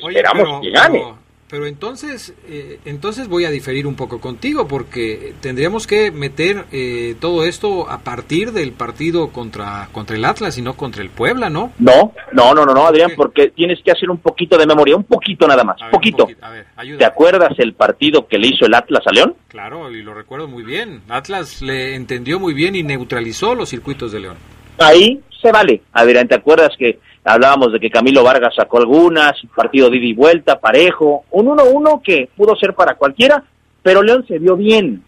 [0.03, 0.99] Oye, Esperamos pero- que gane.
[0.99, 6.66] Pero, pero entonces, eh, entonces voy a diferir un poco contigo porque tendríamos que meter
[6.72, 11.11] eh, todo esto a partir del partido contra, contra el Atlas y no contra el
[11.11, 11.72] Puebla, ¿no?
[11.78, 15.04] No, no, no, no, no, Adrián, porque tienes que hacer un poquito de memoria, un
[15.04, 16.28] poquito nada más, poquito.
[16.42, 16.98] A ver, ayuda.
[16.98, 19.34] ¿Te acuerdas el partido que le hizo el Atlas a León?
[19.48, 21.02] Claro, y lo recuerdo muy bien.
[21.08, 24.37] Atlas le entendió muy bien y neutralizó los circuitos de León.
[24.78, 25.82] Ahí se vale.
[25.92, 30.07] Adrián, ¿te acuerdas que hablábamos de que Camilo Vargas sacó algunas, un partido de ida
[30.07, 33.44] y vuelta, parejo, un 1-1 que pudo ser para cualquiera,
[33.83, 35.02] pero León se vio bien.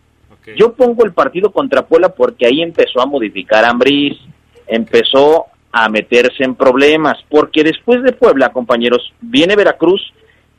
[0.57, 4.18] Yo pongo el partido contra Puebla porque ahí empezó a modificar a Ambriz,
[4.66, 10.12] empezó a meterse en problemas, porque después de Puebla, compañeros, viene Veracruz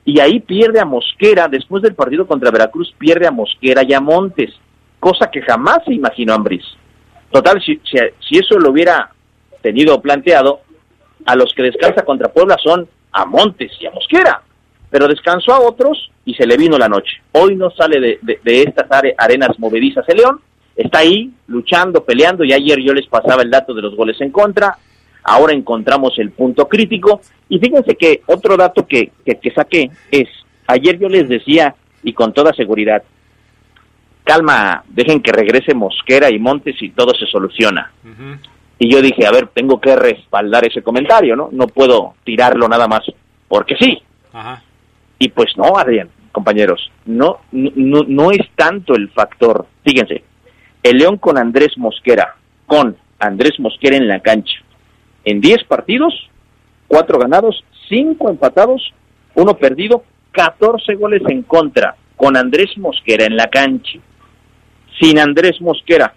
[0.06, 4.00] y ahí pierde a Mosquera, después del partido contra Veracruz pierde a Mosquera y a
[4.00, 4.54] Montes,
[5.00, 6.64] cosa que jamás se imaginó Ambriz.
[7.32, 9.12] Total, si, si, si eso lo hubiera
[9.62, 10.62] tenido planteado,
[11.26, 14.42] a los que descansa contra Puebla son a Montes y a Mosquera,
[14.90, 17.22] pero descansó a otros y se le vino la noche.
[17.32, 20.40] Hoy no sale de, estas are- arenas movedizas el León,
[20.76, 24.32] está ahí luchando, peleando, y ayer yo les pasaba el dato de los goles en
[24.32, 24.78] contra,
[25.24, 30.28] ahora encontramos el punto crítico, y fíjense que otro dato que, que, que saqué es,
[30.68, 33.04] ayer yo les decía, y con toda seguridad,
[34.24, 37.92] calma, dejen que regrese Mosquera y Montes y todo se soluciona.
[38.84, 41.50] Y yo dije, a ver, tengo que respaldar ese comentario, ¿no?
[41.52, 43.02] No puedo tirarlo nada más
[43.48, 44.02] porque sí.
[44.34, 44.64] Ajá.
[45.20, 49.68] Y pues no, Adrián, compañeros, no, no, no es tanto el factor.
[49.84, 50.24] Fíjense,
[50.82, 54.58] el León con Andrés Mosquera, con Andrés Mosquera en la cancha,
[55.26, 56.16] en 10 partidos,
[56.88, 58.96] 4 ganados, 5 empatados,
[59.36, 64.00] 1 perdido, 14 goles en contra, con Andrés Mosquera en la cancha.
[65.00, 66.16] Sin Andrés Mosquera,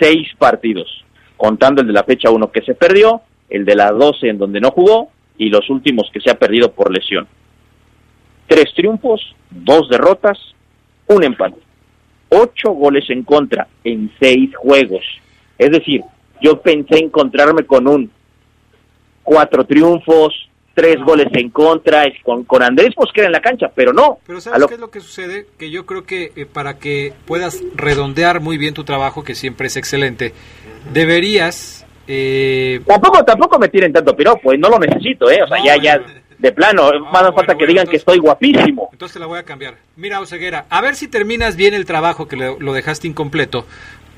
[0.00, 1.01] 6 partidos,
[1.42, 4.60] contando el de la fecha 1 que se perdió, el de la 12 en donde
[4.60, 7.26] no jugó y los últimos que se ha perdido por lesión
[8.46, 10.38] tres triunfos, dos derrotas,
[11.06, 11.56] un empate.
[12.28, 15.04] Ocho goles en contra en seis juegos.
[15.58, 16.02] Es decir,
[16.42, 18.10] yo pensé encontrarme con un
[19.22, 24.18] cuatro triunfos, tres goles en contra, con, con Andrés Mosquera en la cancha, pero no.
[24.26, 25.46] Pero ¿sabes lo- qué es lo que sucede?
[25.58, 29.66] Que yo creo que eh, para que puedas redondear muy bien tu trabajo, que siempre
[29.68, 30.32] es excelente,
[30.92, 31.84] deberías...
[32.06, 35.42] eh, Tampoco, tampoco me tiren tanto piropo, eh, no lo necesito, ¿eh?
[35.42, 36.00] O sea, ya, ya,
[36.38, 38.88] de plano, más no falta que digan que estoy guapísimo.
[38.92, 39.76] Entonces te la voy a cambiar.
[39.96, 43.64] Mira, Oseguera, a ver si terminas bien el trabajo que lo, lo dejaste incompleto,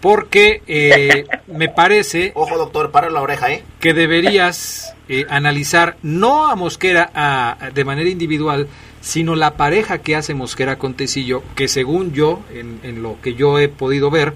[0.05, 2.33] porque eh, me parece...
[2.35, 3.65] Ojo, doctor, para la oreja, ¿eh?
[3.81, 8.69] que deberías eh, analizar no a Mosquera a- a- de manera individual,
[9.01, 13.33] sino la pareja que hace Mosquera con Tecillo, que según yo, en, en lo que
[13.33, 14.35] yo he podido ver,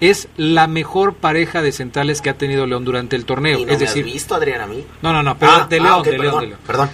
[0.00, 3.58] es la mejor pareja de centrales que ha tenido León durante el torneo.
[3.58, 4.84] ¿Y no es me has visto, Adrián, a mí?
[5.00, 6.60] no, no, no, pero Ah, de ah, León, ok, de León, perdón, de León.
[6.66, 6.90] Perdón.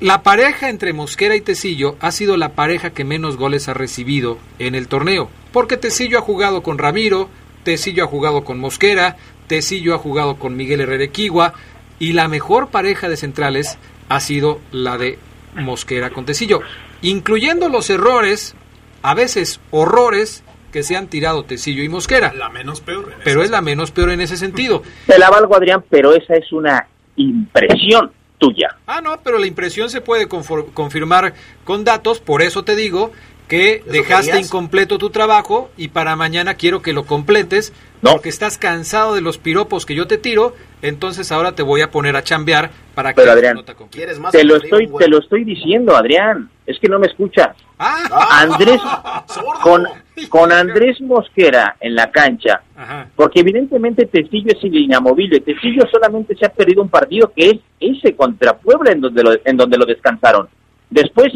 [0.00, 4.38] La pareja entre Mosquera y Tecillo ha sido la pareja que menos goles ha recibido
[4.58, 7.30] en el torneo, porque Tecillo ha jugado con Ramiro,
[7.62, 11.54] Tecillo ha jugado con Mosquera, Tecillo ha jugado con Miguel Herrera Equigua,
[11.98, 13.78] y la mejor pareja de centrales
[14.10, 15.18] ha sido la de
[15.54, 16.60] Mosquera con Tecillo,
[17.00, 18.54] incluyendo los errores,
[19.02, 20.42] a veces horrores,
[20.72, 22.32] que se han tirado Tecillo y Mosquera.
[22.34, 23.12] La menos peor.
[23.22, 24.82] Pero es la menos peor en ese sentido.
[25.06, 28.76] Te la valgo, Adrián, pero esa es una impresión tuya.
[28.86, 31.32] Ah, no, pero la impresión se puede confor- confirmar
[31.64, 33.12] con datos, por eso te digo
[33.48, 34.46] que ¿Eso dejaste querías?
[34.46, 39.38] incompleto tu trabajo y para mañana quiero que lo completes porque estás cansado de los
[39.38, 43.20] piropos que yo te tiro, entonces ahora te voy a poner a chambear para que
[43.22, 43.96] Pero Adrián, nota completa.
[43.96, 44.32] ¿Quieres más?
[44.32, 46.50] te lo Te estoy, te lo estoy diciendo, Adrián.
[46.66, 47.56] Es que no me escuchas.
[47.78, 48.80] Ah, Andrés,
[49.26, 49.60] Sordo.
[49.62, 49.86] con,
[50.28, 53.08] con Andrés Mosquera en la cancha, Ajá.
[53.16, 55.40] porque evidentemente Tecillo es inamovible.
[55.40, 59.32] Tecillo solamente se ha perdido un partido que es ese contra Puebla en donde lo,
[59.44, 60.48] en donde lo descansaron.
[60.90, 61.32] Después,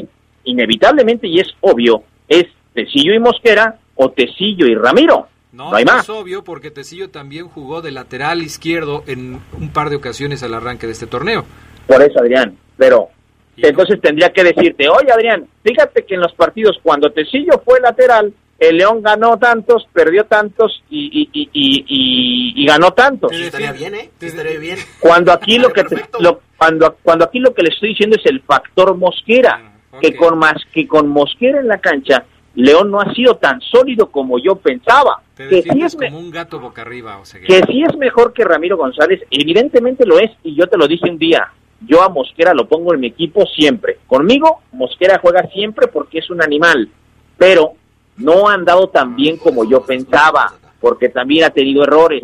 [0.51, 2.45] inevitablemente, y es obvio, es
[2.75, 5.29] Tecillo y Mosquera o Tecillo y Ramiro.
[5.53, 6.05] No, No hay no más.
[6.05, 10.55] es obvio porque Tecillo también jugó de lateral izquierdo en un par de ocasiones al
[10.55, 11.45] arranque de este torneo.
[11.87, 12.57] Por eso, Adrián.
[12.77, 13.09] Pero
[13.57, 18.33] entonces tendría que decirte, oye, Adrián, fíjate que en los partidos cuando Tecillo fue lateral,
[18.61, 23.31] el León ganó tantos, perdió tantos y, y, y, y, y- y ganó tantos.
[23.35, 24.11] Sí, estaría bien, ¿eh?
[24.21, 24.79] Sí, estaría bien.
[25.01, 28.27] Cuando aquí lo que te- lo- cuando cuando aquí lo que le estoy diciendo es
[28.31, 29.68] el factor Mosquera,
[30.01, 32.25] Que con más que con Mosquera en la cancha,
[32.55, 35.23] León no ha sido tan sólido como yo pensaba.
[35.35, 37.97] Te Que sí, es me- como un gato boca arriba, o sea, que sí es
[37.97, 41.49] mejor que Ramiro González, evidentemente lo es, y yo te lo dije un día,
[41.87, 43.99] yo a Mosquera lo pongo en mi equipo siempre.
[44.07, 46.89] Conmigo, Mosquera juega siempre porque es un animal,
[47.37, 47.73] pero
[48.17, 52.23] no ha andado tan bien como yo pensaba, porque también ha tenido errores.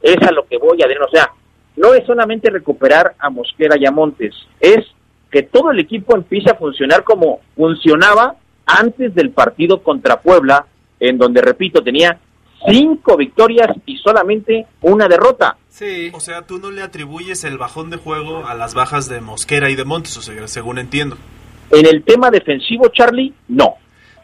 [0.00, 1.30] Es a lo que voy, Adrián, o sea,
[1.76, 4.84] no es solamente recuperar a Mosquera y a Montes, es
[5.32, 10.66] que todo el equipo empiece a funcionar como funcionaba antes del partido contra Puebla,
[11.00, 12.18] en donde, repito, tenía
[12.70, 15.56] cinco victorias y solamente una derrota.
[15.68, 16.10] Sí.
[16.12, 19.70] O sea, tú no le atribuyes el bajón de juego a las bajas de Mosquera
[19.70, 21.16] y de Montes, o sea, según entiendo.
[21.70, 23.74] En el tema defensivo, Charlie, no.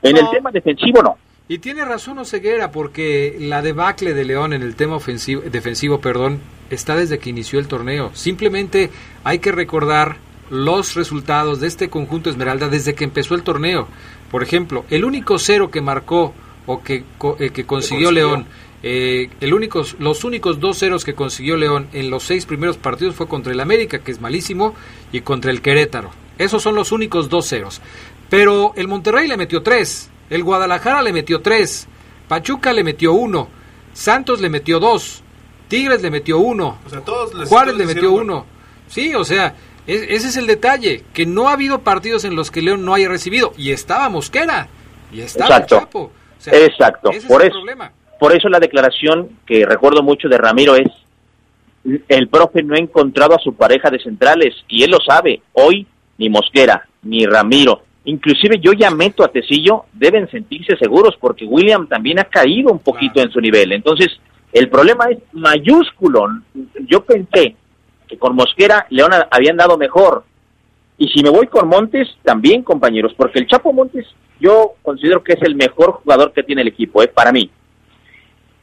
[0.03, 0.21] En No.
[0.21, 1.17] el tema defensivo, no.
[1.49, 6.41] Y tiene razón Oseguera, porque la debacle de León en el tema ofensivo, defensivo, perdón,
[6.69, 8.11] está desde que inició el torneo.
[8.15, 8.91] Simplemente
[9.25, 10.19] hay que recordar
[10.51, 13.89] los resultados de este conjunto Esmeralda desde que empezó el torneo.
[14.31, 16.35] Por ejemplo, el único cero que marcó
[16.67, 16.97] o que,
[17.39, 18.11] eh, que consiguió consiguió.
[18.11, 18.47] León,
[18.83, 23.15] eh, el único, los únicos dos ceros que consiguió León en los seis primeros partidos
[23.15, 24.75] fue contra el América, que es malísimo,
[25.13, 26.11] y contra el Querétaro.
[26.39, 27.81] Esos son los únicos dos ceros.
[28.31, 31.89] Pero el Monterrey le metió tres, el Guadalajara le metió tres,
[32.29, 33.49] Pachuca le metió uno,
[33.95, 35.23] Santos le metió dos,
[35.69, 38.47] Tigres le metió uno, O sea, todos les Juárez le metió uno.
[38.89, 39.55] Sí, o sea,
[39.89, 42.95] es- ese es el detalle, que no ha habido partidos en los que León no
[42.95, 43.53] haya recibido.
[43.59, 44.69] Y estaba Mosquera,
[45.13, 45.79] y estaba Exacto.
[45.81, 46.01] Chapo.
[46.01, 47.11] O sea, Exacto.
[47.11, 47.57] ese es Por el eso.
[47.57, 47.91] problema.
[48.21, 50.89] Por eso la declaración que recuerdo mucho de Ramiro es,
[52.09, 55.41] el profe no ha encontrado a su pareja de centrales y él lo sabe.
[55.53, 55.87] Hoy
[56.19, 61.87] ni Mosquera, ni Ramiro, inclusive yo ya meto a Tecillo, deben sentirse seguros porque William
[61.89, 63.73] también ha caído un poquito en su nivel.
[63.73, 64.09] Entonces,
[64.53, 66.27] el problema es mayúsculo.
[66.87, 67.55] Yo pensé
[68.09, 70.25] que con Mosquera León habían dado mejor.
[70.97, 74.07] Y si me voy con Montes, también compañeros, porque el Chapo Montes
[74.41, 77.09] yo considero que es el mejor jugador que tiene el equipo, ¿eh?
[77.09, 77.51] para mí.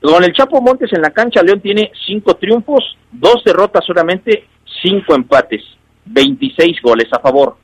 [0.01, 4.45] Con el Chapo Montes en la cancha, León tiene cinco triunfos, dos derrotas solamente,
[4.81, 5.63] cinco empates,
[6.05, 7.57] 26 goles a favor.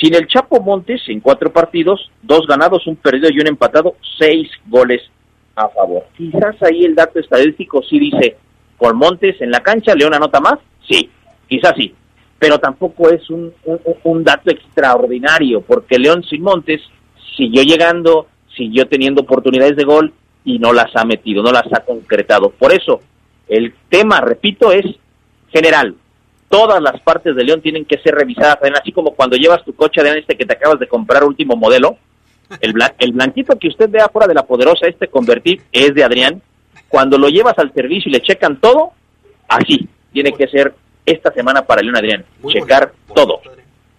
[0.00, 4.50] Sin el Chapo Montes, en cuatro partidos, dos ganados, un perdido y un empatado, seis
[4.66, 5.02] goles
[5.56, 6.04] a favor.
[6.16, 8.36] Quizás ahí el dato estadístico sí dice,
[8.76, 10.58] con Montes en la cancha, León anota más,
[10.88, 11.10] sí,
[11.48, 11.94] quizás sí,
[12.38, 13.52] pero tampoco es un,
[14.24, 16.80] dato extraordinario, porque León sin Montes
[17.36, 18.26] siguió llegando,
[18.56, 20.12] siguió teniendo oportunidades de gol
[20.44, 22.50] y no las ha metido, no las ha concretado.
[22.50, 23.00] Por eso,
[23.48, 24.84] el tema, repito, es
[25.50, 25.94] general.
[26.48, 30.02] Todas las partes de León tienen que ser revisadas, así como cuando llevas tu coche
[30.02, 31.96] de este que te acabas de comprar último modelo,
[32.60, 36.04] el, blan- el blanquito que usted ve afuera de la poderosa, este convertir, es de
[36.04, 36.42] Adrián.
[36.88, 38.92] Cuando lo llevas al servicio y le checan todo,
[39.48, 42.24] así tiene que ser esta semana para León Adrián.
[42.40, 43.40] Muy checar bonito, todo.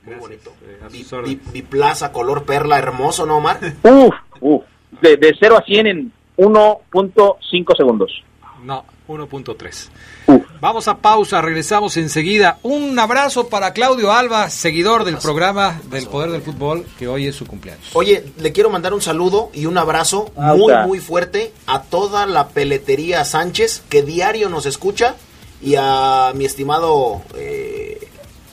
[0.04, 0.54] Muy bonito.
[0.64, 3.60] Eh, Biplaza, color perla, hermoso, ¿no, Omar?
[3.84, 4.64] Uf, uf.
[5.02, 8.24] De, de 0 a 100 en 1.5 segundos.
[8.64, 9.90] No, 1.3.
[10.28, 10.46] Uf.
[10.62, 12.60] Vamos a pausa, regresamos enseguida.
[12.64, 17.36] Un abrazo para Claudio Alba, seguidor del programa del Poder del Fútbol, que hoy es
[17.36, 17.90] su cumpleaños.
[17.94, 22.48] Oye, le quiero mandar un saludo y un abrazo muy, muy fuerte a toda la
[22.48, 25.16] peletería Sánchez que diario nos escucha
[25.62, 28.08] y a mi estimado eh,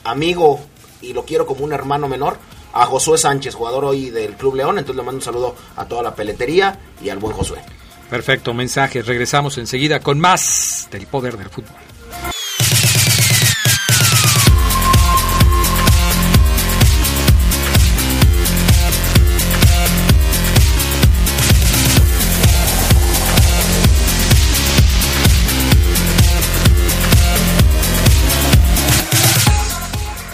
[0.04, 0.60] amigo,
[1.00, 2.38] y lo quiero como un hermano menor,
[2.72, 4.78] a Josué Sánchez, jugador hoy del Club León.
[4.78, 7.58] Entonces le mando un saludo a toda la peletería y al buen Josué.
[8.08, 9.06] Perfecto, mensajes.
[9.06, 11.76] Regresamos enseguida con más del Poder del Fútbol.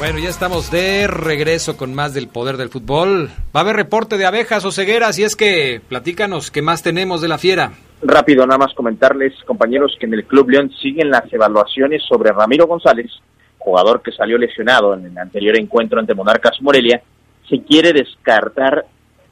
[0.08, 3.28] Bueno, ya estamos de regreso con más del poder del fútbol.
[3.54, 7.20] Va a haber reporte de abejas o cegueras y es que platícanos qué más tenemos
[7.20, 7.72] de la fiera.
[8.00, 12.66] Rápido, nada más comentarles, compañeros, que en el Club León siguen las evaluaciones sobre Ramiro
[12.66, 13.10] González,
[13.58, 17.02] jugador que salió lesionado en el anterior encuentro ante Monarcas Morelia.
[17.46, 18.86] Se quiere descartar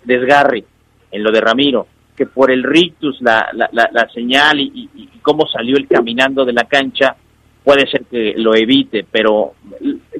[0.04, 0.62] desgarre
[1.10, 5.78] en lo de Ramiro, que por el rictus, la, la, la, señal y, cómo salió
[5.78, 7.16] él caminando de la cancha,
[7.64, 9.54] puede ser que lo evite, pero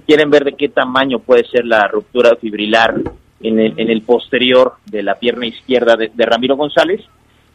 [0.07, 2.95] quieren ver de qué tamaño puede ser la ruptura fibrilar
[3.41, 7.03] en el, en el posterior de la pierna izquierda de, Ramiro González,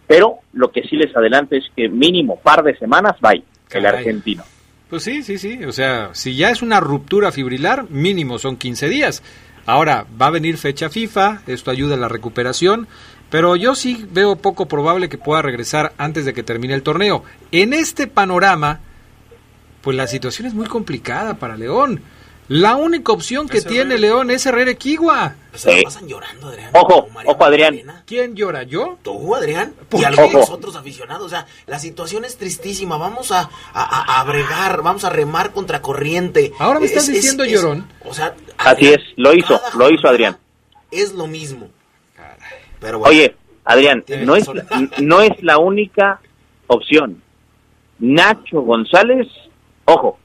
[0.07, 4.43] pero lo que sí les adelanto es que mínimo par de semanas va el argentino.
[4.89, 8.89] Pues sí, sí, sí, o sea, si ya es una ruptura fibrilar, mínimo son 15
[8.89, 9.23] días.
[9.65, 12.87] Ahora, va a venir fecha FIFA, esto ayuda a la recuperación,
[13.29, 17.23] pero yo sí veo poco probable que pueda regresar antes de que termine el torneo.
[17.53, 18.81] En este panorama,
[19.81, 22.01] pues la situación es muy complicada para León.
[22.47, 25.35] La única opción que tiene León es Herrera Equigua.
[25.53, 26.69] Se pasan llorando, Adrián.
[26.73, 27.79] Ojo, ojo, Adrián.
[28.05, 28.63] ¿Quién llora?
[28.63, 28.97] ¿Yo?
[29.03, 29.73] Tú, Adrián.
[29.93, 31.25] Y algunos otros aficionados.
[31.25, 32.97] O sea, la situación es tristísima.
[32.97, 36.51] Vamos a, a, bregar, vamos a remar contra corriente.
[36.59, 37.87] Ahora me estás diciendo llorón.
[38.05, 40.37] o sea, así es, lo hizo, lo hizo Adrián.
[40.89, 41.69] Es lo mismo.
[42.79, 44.47] Pero Oye, Adrián, no es,
[44.99, 46.19] no es la única
[46.67, 47.21] opción.
[47.99, 49.27] Nacho González
[49.85, 50.19] Ojo,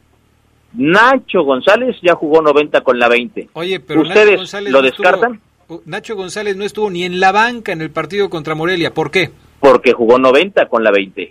[0.76, 3.48] Nacho González ya jugó 90 con la 20.
[3.54, 5.40] Oye, pero ¿Ustedes lo descartan?
[5.68, 8.92] Uh, Nacho González no estuvo ni en la banca en el partido contra Morelia.
[8.92, 9.30] ¿Por qué?
[9.58, 11.30] Porque jugó 90 con la 20.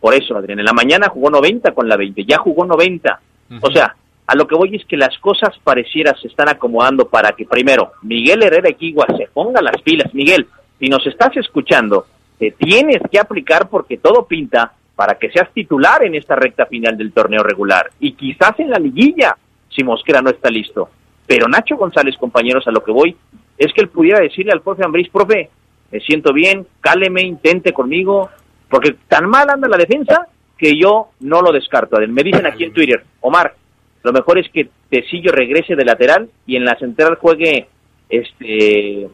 [0.00, 3.20] Por eso, Adrián, en la mañana jugó 90 con la 20, ya jugó 90.
[3.60, 3.96] O sea,
[4.26, 7.92] a lo que voy es que las cosas parecieras se están acomodando para que primero
[8.02, 10.12] Miguel Herrera Equigua se ponga las pilas.
[10.12, 10.48] Miguel,
[10.78, 12.06] si nos estás escuchando,
[12.38, 16.96] te tienes que aplicar porque todo pinta para que seas titular en esta recta final
[16.96, 19.36] del torneo regular y quizás en la liguilla
[19.68, 20.88] si Mosquera no está listo.
[21.26, 23.16] Pero Nacho González, compañeros, a lo que voy
[23.58, 25.50] es que él pudiera decirle al profe Ambriz, profe,
[25.92, 28.30] me siento bien, cáleme, intente conmigo,
[28.68, 30.26] porque tan mal anda la defensa
[30.56, 31.98] que yo no lo descarto.
[32.08, 33.54] Me dicen aquí en Twitter, Omar,
[34.02, 37.68] lo mejor es que Tecillo regrese de lateral y en la central juegue
[38.08, 39.08] este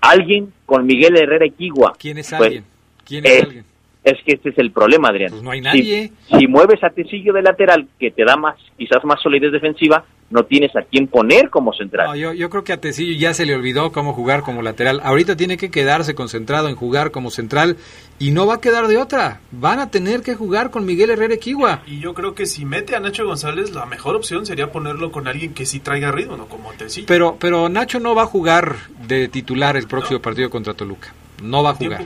[0.00, 1.94] alguien con Miguel Herrera Equigua.
[1.98, 2.64] ¿Quién es pues, alguien?
[3.04, 3.64] ¿Quién es alguien?
[4.04, 5.30] Es que este es el problema, Adrián.
[5.30, 6.12] Pues no hay nadie.
[6.28, 10.44] Si, mueves a Tecillo de lateral, que te da más, quizás más solidez defensiva, no
[10.44, 12.08] tienes a quién poner como central.
[12.08, 15.00] No, yo, yo creo que a Tecillo ya se le olvidó cómo jugar como lateral.
[15.02, 17.78] Ahorita tiene que quedarse concentrado en jugar como central
[18.18, 19.40] y no va a quedar de otra.
[19.52, 21.82] Van a tener que jugar con Miguel Herrera Equigua.
[21.86, 25.28] Y yo creo que si mete a Nacho González, la mejor opción sería ponerlo con
[25.28, 27.06] alguien que sí traiga ritmo, no como Tecillo.
[27.06, 28.76] Pero, pero Nacho no va a jugar
[29.06, 31.14] de titular el próximo partido contra Toluca.
[31.44, 32.04] No va a jugar.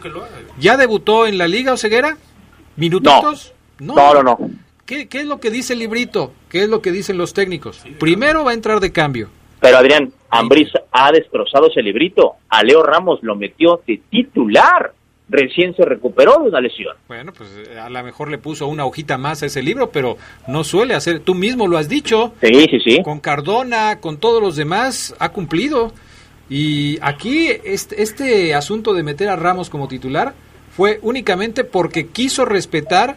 [0.59, 2.17] ¿Ya debutó en la Liga Oseguera?
[2.77, 3.55] ¿Minutitos?
[3.79, 4.39] No, no, no.
[4.85, 6.33] ¿Qué, es lo que dice el librito?
[6.49, 7.85] ¿Qué es lo que dicen los técnicos?
[8.01, 9.29] Primero va a entrar de cambio.
[9.61, 12.37] Pero Adrián, Ambriz ha destrozado ese librito.
[12.49, 14.93] A Leo Ramos lo metió de titular.
[15.29, 16.97] Recién se recuperó de una lesión.
[17.07, 20.17] Bueno, pues eh, a lo mejor le puso una hojita más a ese libro, pero
[20.47, 21.21] no suele hacer.
[21.21, 22.33] Tú mismo lo has dicho.
[22.41, 23.03] Sí, sí, sí.
[23.03, 25.93] Con Cardona, con todos los demás, ha cumplido.
[26.49, 30.35] Y aquí este, este asunto de meter a Ramos como titular
[30.75, 33.17] fue únicamente porque quiso respetar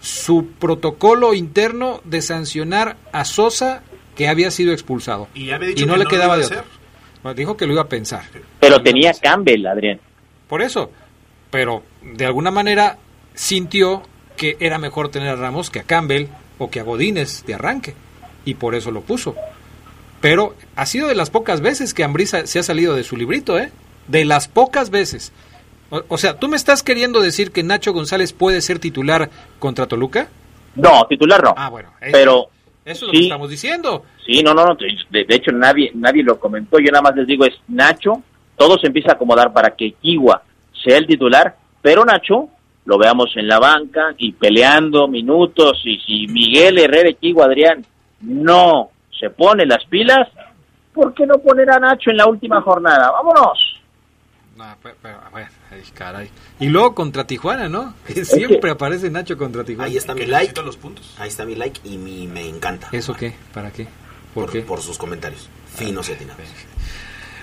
[0.00, 3.82] su protocolo interno de sancionar a Sosa
[4.14, 5.28] que había sido expulsado.
[5.34, 5.46] Y,
[5.86, 6.64] no le quedaba de otro.
[7.34, 8.24] dijo que lo iba a pensar.
[8.60, 9.98] Pero tenía Campbell, Adrián.
[10.46, 10.90] Por eso.
[11.50, 12.98] Pero de alguna manera
[13.34, 14.02] sintió
[14.36, 16.26] que era mejor tener a Ramos que a Campbell
[16.58, 17.94] o que a Godínez de arranque.
[18.44, 19.34] Y por eso lo puso.
[20.24, 23.58] Pero ha sido de las pocas veces que Ambrisa se ha salido de su librito,
[23.58, 23.70] ¿eh?
[24.08, 25.34] De las pocas veces.
[25.90, 30.30] O, sea, ¿tú me estás queriendo decir que Nacho González puede ser titular contra Toluca?
[30.76, 31.52] No, titular no.
[31.54, 31.90] Ah, bueno.
[32.10, 32.46] pero
[32.86, 34.06] eso es lo que estamos diciendo.
[34.24, 34.74] Sí, no, no, no.
[35.10, 36.78] De, hecho, nadie, nadie lo comentó.
[36.78, 38.22] Yo nada más les digo es Nacho.
[38.56, 40.42] Todo se empieza a acomodar para que Kiwa
[40.82, 42.48] sea el titular, pero Nacho
[42.86, 45.82] lo veamos en la banca y peleando minutos.
[45.84, 47.84] Y si Miguel Herrera Kiwa Adrián
[48.22, 48.88] no
[49.18, 50.28] se pone las pilas,
[50.92, 53.10] ¿por qué no poner a Nacho en la última jornada?
[53.10, 53.80] Vámonos.
[54.56, 55.18] No, pero,
[55.94, 56.30] caray.
[56.60, 57.94] Y luego contra Tijuana, ¿no?
[58.24, 59.90] Siempre aparece Nacho contra Tijuana.
[59.90, 60.60] Ahí está mi like.
[60.62, 61.14] Los puntos.
[61.18, 62.88] Ahí está mi like y mi, me encanta.
[62.92, 63.34] ¿Eso qué?
[63.52, 63.88] ¿Para qué?
[64.32, 64.62] ¿Por, qué?
[64.62, 65.48] Por sus comentarios.
[65.74, 66.12] Finos y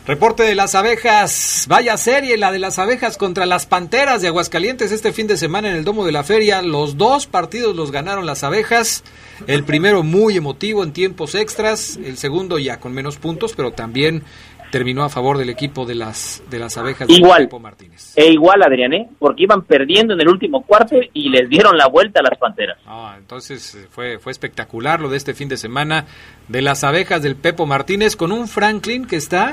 [0.08, 1.68] Reporte de las abejas.
[1.70, 5.70] Vaya serie, la de las abejas contra las panteras de Aguascalientes este fin de semana
[5.70, 6.64] en el Domo de la Feria.
[6.64, 9.04] Los dos partidos los ganaron las abejas.
[9.46, 12.00] El primero muy emotivo en tiempos extras.
[12.04, 14.24] El segundo ya con menos puntos, pero también
[14.72, 18.14] terminó a favor del equipo de las de las abejas igual, de Pepo Martínez.
[18.16, 19.10] E igual, Adrián, ¿eh?
[19.20, 22.78] porque iban perdiendo en el último cuarto y les dieron la vuelta a las Panteras.
[22.88, 26.06] Ah, entonces eh, fue, fue espectacular lo de este fin de semana
[26.48, 29.52] de las abejas del Pepo Martínez con un Franklin que está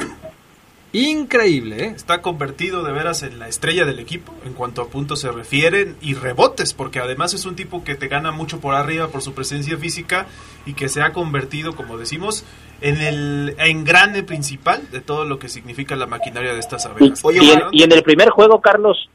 [0.93, 1.93] Increíble, ¿eh?
[1.95, 5.97] Está convertido de veras en la estrella del equipo en cuanto a puntos se refieren
[6.01, 9.35] y rebotes, porque además es un tipo que te gana mucho por arriba por su
[9.35, 10.27] presencia física
[10.65, 12.45] y que se ha convertido, como decimos,
[12.81, 17.23] en el engrane principal de todo lo que significa la maquinaria de estas abejas.
[17.23, 19.11] y, en, y en el primer juego, Carlos,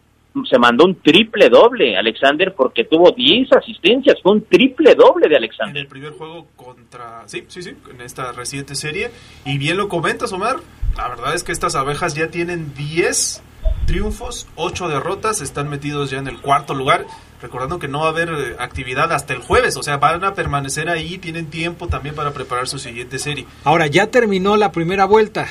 [0.50, 5.38] se mandó un triple doble, Alexander, porque tuvo 10 asistencias, fue un triple doble de
[5.38, 5.78] Alexander.
[5.78, 9.12] En el primer juego contra, sí, sí, sí, en esta reciente serie.
[9.46, 10.58] Y bien lo comentas, Omar,
[10.98, 13.44] la verdad es que estas abejas ya tienen 10
[13.86, 17.06] triunfos, 8 derrotas, están metidos ya en el cuarto lugar.
[17.42, 20.34] Recordando que no va a haber eh, actividad hasta el jueves, o sea, van a
[20.34, 23.46] permanecer ahí, tienen tiempo también para preparar su siguiente serie.
[23.66, 25.48] Ahora, ya terminó la primera vuelta.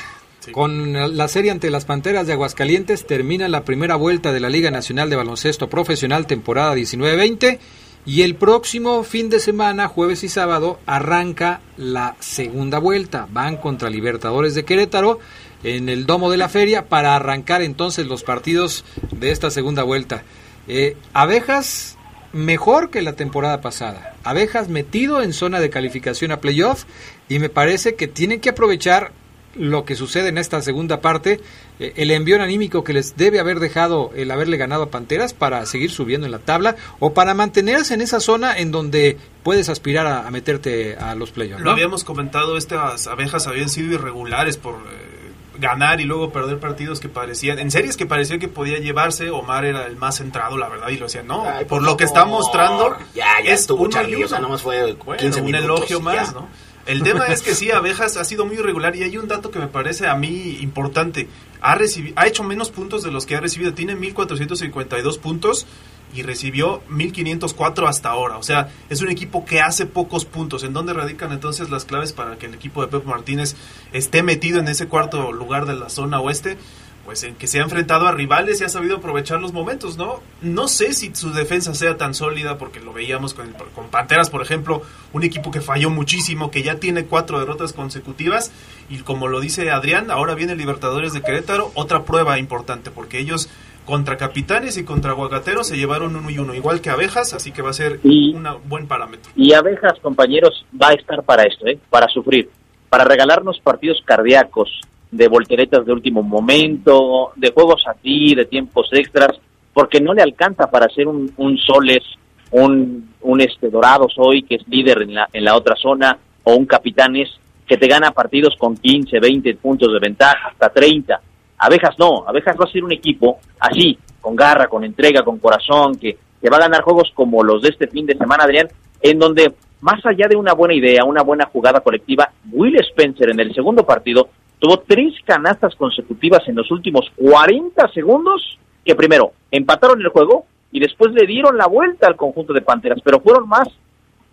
[0.50, 4.70] Con la serie ante las Panteras de Aguascalientes termina la primera vuelta de la Liga
[4.72, 7.58] Nacional de Baloncesto Profesional temporada 19-20
[8.04, 13.28] y el próximo fin de semana, jueves y sábado, arranca la segunda vuelta.
[13.30, 15.20] Van contra Libertadores de Querétaro
[15.62, 20.24] en el domo de la feria para arrancar entonces los partidos de esta segunda vuelta.
[20.66, 21.96] Eh, abejas
[22.32, 24.16] mejor que la temporada pasada.
[24.24, 26.84] Abejas metido en zona de calificación a playoff
[27.28, 29.12] y me parece que tienen que aprovechar
[29.54, 31.40] lo que sucede en esta segunda parte,
[31.78, 35.64] eh, el envío anímico que les debe haber dejado el haberle ganado a Panteras para
[35.66, 40.06] seguir subiendo en la tabla o para mantenerse en esa zona en donde puedes aspirar
[40.06, 41.62] a, meterte a los playoffs.
[41.62, 47.00] Lo habíamos comentado, estas abejas habían sido irregulares por eh, ganar y luego perder partidos
[47.00, 50.68] que parecían, en series que parecía que podía llevarse, Omar era el más centrado, la
[50.68, 54.24] verdad, y lo decía, no, por, lo que está mostrando, ya, ya es estuvo Charlie,
[54.24, 56.48] o sea, nomás fue 15 un elogio más, ¿no?
[56.86, 59.58] El tema es que sí, Abejas ha sido muy irregular y hay un dato que
[59.58, 61.28] me parece a mí importante.
[61.60, 63.72] Ha, recibido, ha hecho menos puntos de los que ha recibido.
[63.72, 65.66] Tiene 1.452 puntos
[66.14, 68.36] y recibió 1.504 hasta ahora.
[68.36, 70.64] O sea, es un equipo que hace pocos puntos.
[70.64, 73.54] ¿En dónde radican entonces las claves para que el equipo de Pep Martínez
[73.92, 76.58] esté metido en ese cuarto lugar de la zona oeste?
[77.04, 80.20] Pues en que se ha enfrentado a rivales y ha sabido aprovechar los momentos, ¿no?
[80.40, 84.42] No sé si su defensa sea tan sólida, porque lo veíamos con, con Panteras, por
[84.42, 84.82] ejemplo,
[85.12, 88.52] un equipo que falló muchísimo, que ya tiene cuatro derrotas consecutivas,
[88.88, 93.48] y como lo dice Adrián, ahora viene Libertadores de Querétaro, otra prueba importante, porque ellos
[93.84, 97.62] contra Capitanes y contra Aguacateros se llevaron uno y uno, igual que Abejas, así que
[97.62, 99.32] va a ser un buen parámetro.
[99.34, 101.78] Y Abejas, compañeros, va a estar para esto, ¿eh?
[101.90, 102.48] para sufrir,
[102.88, 104.80] para regalarnos partidos cardíacos,
[105.12, 109.38] de volteretas de último momento, de juegos así, de tiempos extras,
[109.72, 112.02] porque no le alcanza para hacer un, un Soles,
[112.50, 116.54] un, un este Dorados hoy, que es líder en la, en la otra zona, o
[116.56, 117.28] un Capitanes,
[117.66, 121.20] que te gana partidos con 15, 20 puntos de ventaja, hasta 30.
[121.58, 125.96] Abejas no, Abejas va a ser un equipo así, con garra, con entrega, con corazón,
[125.96, 128.68] que, que va a ganar juegos como los de este fin de semana, Adrián,
[129.02, 129.52] en donde
[129.82, 133.84] más allá de una buena idea, una buena jugada colectiva, Will Spencer en el segundo
[133.84, 134.28] partido
[134.62, 140.78] tuvo tres canastas consecutivas en los últimos 40 segundos, que primero empataron el juego y
[140.78, 143.68] después le dieron la vuelta al conjunto de Panteras, pero fueron más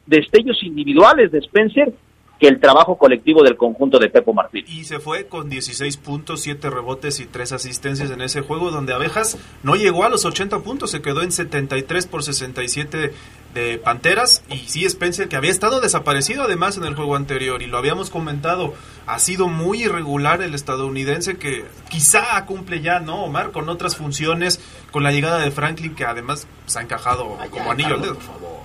[0.06, 1.92] destellos individuales de Spencer
[2.40, 4.64] que el trabajo colectivo del conjunto de Pepo Martín.
[4.68, 8.94] Y se fue con 16 puntos, 7 rebotes y 3 asistencias en ese juego donde
[8.94, 13.14] Abejas no llegó a los 80 puntos, se quedó en 73 por 67
[13.54, 17.68] de Panteras y sí Spencer que había estado desaparecido además en el juego anterior y
[17.68, 18.74] lo habíamos comentado,
[19.06, 23.52] ha sido muy irregular el estadounidense que quizá cumple ya, ¿no, Omar?
[23.52, 24.62] Con otras funciones,
[24.92, 28.14] con la llegada de Franklin que además se ha encajado como anillo al dedo.
[28.14, 28.59] Por favor.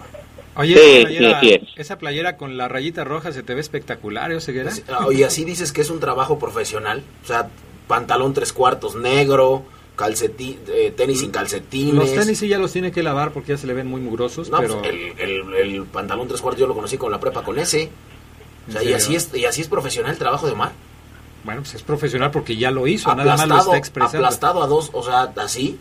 [0.56, 4.72] Oye, esa, playera, con la rayita roja se te ve espectacular, ¿eh, Oseguera?
[5.06, 7.02] Oye, así dices que es un trabajo profesional.
[7.24, 7.48] O sea,
[7.88, 9.64] pantalón tres cuartos negro,
[9.96, 11.94] calcetín, eh, tenis sin calcetines.
[11.94, 14.48] Los tenis sí ya los tiene que lavar porque ya se le ven muy mugrosos.
[14.50, 14.94] No, pues, pero...
[15.18, 17.90] el, el, pantalón tres cuartos yo lo conocí con la prepa con ese.
[18.68, 20.72] O sea, y así, es, y así es profesional el trabajo de Omar.
[21.44, 24.18] Bueno, pues es profesional porque ya lo hizo, nada más lo está expresando.
[24.18, 25.78] Aplastado a dos, o sea, así.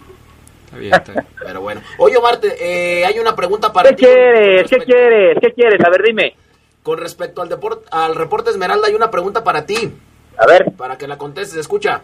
[1.40, 1.82] Pero bueno.
[1.98, 5.38] Oye, Marte, eh, hay una pregunta para ¿Qué Quieres, ¿Qué quieres?
[5.42, 5.80] ¿Qué quieres?
[5.86, 6.36] A ver, dime.
[6.82, 9.94] Con respecto al, deporte, al reporte Esmeralda, hay una pregunta para ti.
[10.38, 10.72] A ver.
[10.78, 12.02] Para que la contestes, escucha.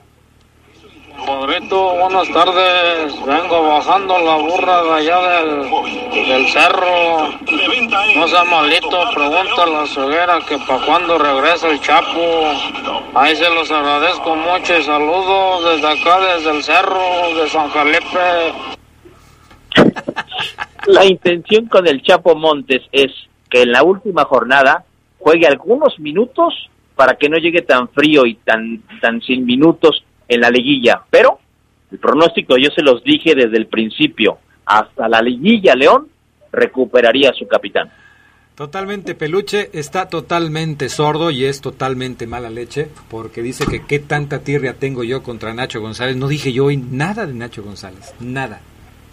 [1.17, 3.13] Padrito, buenas tardes.
[3.25, 5.69] Vengo bajando la burra de allá del,
[6.27, 7.29] del cerro.
[8.15, 12.53] No sea malito, pregunta a la ceguera que para cuando regresa el Chapo.
[13.15, 17.01] Ahí se los agradezco mucho y saludos desde acá, desde el cerro
[17.35, 18.53] de San Felipe.
[20.87, 23.11] La intención con el Chapo Montes es
[23.49, 24.85] que en la última jornada
[25.19, 30.39] juegue algunos minutos para que no llegue tan frío y tan, tan sin minutos en
[30.39, 31.01] la liguilla.
[31.09, 31.39] Pero
[31.91, 34.37] el pronóstico yo se los dije desde el principio.
[34.65, 36.07] Hasta la liguilla León
[36.51, 37.91] recuperaría a su capitán.
[38.55, 44.39] Totalmente peluche, está totalmente sordo y es totalmente mala leche porque dice que qué tanta
[44.39, 46.17] tirria tengo yo contra Nacho González.
[46.17, 48.59] No dije yo hoy nada de Nacho González, nada.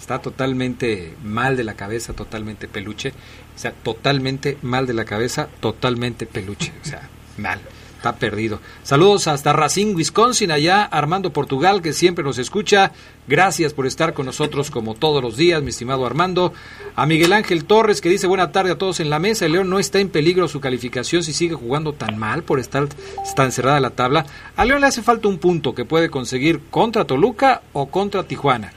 [0.01, 3.11] Está totalmente mal de la cabeza, totalmente peluche.
[3.55, 6.73] O sea, totalmente mal de la cabeza, totalmente peluche.
[6.83, 7.09] O sea,
[7.39, 7.61] mal.
[7.97, 8.61] Está perdido.
[8.83, 12.93] Saludos hasta Racine, Wisconsin, allá Armando Portugal, que siempre nos escucha.
[13.27, 16.53] Gracias por estar con nosotros como todos los días, mi estimado Armando.
[16.95, 19.47] A Miguel Ángel Torres, que dice buena tarde a todos en la mesa.
[19.47, 22.87] El León no está en peligro su calificación si sigue jugando tan mal por estar
[23.35, 24.27] tan cerrada la tabla.
[24.57, 28.73] A León le hace falta un punto que puede conseguir contra Toluca o contra Tijuana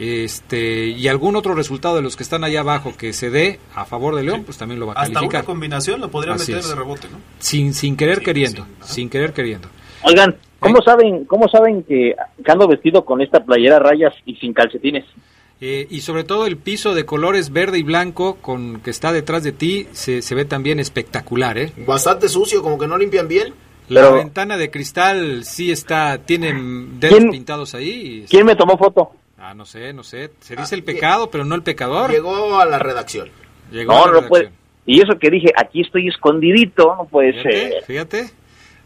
[0.00, 3.84] este y algún otro resultado de los que están allá abajo que se dé a
[3.84, 5.40] favor de León, pues también lo va a Hasta calificar.
[5.42, 7.18] una combinación lo podría meter de rebote, ¿no?
[7.38, 9.68] Sin, sin querer queriendo, sin querer queriendo.
[10.02, 14.34] Oigan, ¿cómo saben, cómo saben que, que ando vestido con esta playera a rayas y
[14.36, 15.04] sin calcetines?
[15.62, 19.42] Eh, y sobre todo el piso de colores verde y blanco con que está detrás
[19.44, 21.72] de ti se, se ve también espectacular, ¿eh?
[21.86, 23.52] Bastante sucio, como que no limpian bien.
[23.90, 26.54] La Pero- ventana de cristal sí está, tiene
[26.98, 28.22] dedos ¿Quién- pintados ahí.
[28.24, 29.10] y- ¿Quién me tomó foto?
[29.40, 30.30] Ah, no sé, no sé.
[30.40, 32.10] Se dice el pecado, pero no el pecador.
[32.10, 33.30] Llegó a la redacción.
[33.70, 34.52] Llegó No, a la no puede.
[34.86, 37.84] Y eso que dije, aquí estoy escondidito, no puede Fíjate, ser.
[37.84, 38.30] fíjate.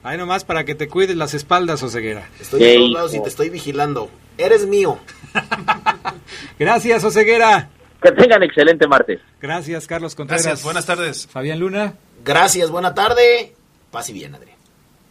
[0.04, 2.28] Ahí nomás para que te cuides las espaldas, Oseguera.
[2.40, 4.10] Estoy en todos lados y te estoy vigilando.
[4.38, 4.98] Eres mío.
[6.58, 7.70] Gracias, Oseguera.
[8.02, 9.20] Que tengan excelente martes.
[9.40, 10.44] Gracias, Carlos Contreras.
[10.44, 11.26] Gracias, buenas tardes.
[11.26, 11.94] Fabián Luna.
[12.24, 13.54] Gracias, buena tarde.
[13.90, 14.58] Paz y bien, Adrián.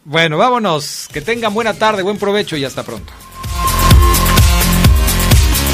[0.04, 1.08] Bueno, vámonos.
[1.12, 3.12] Que tengan buena tarde, buen provecho y hasta pronto.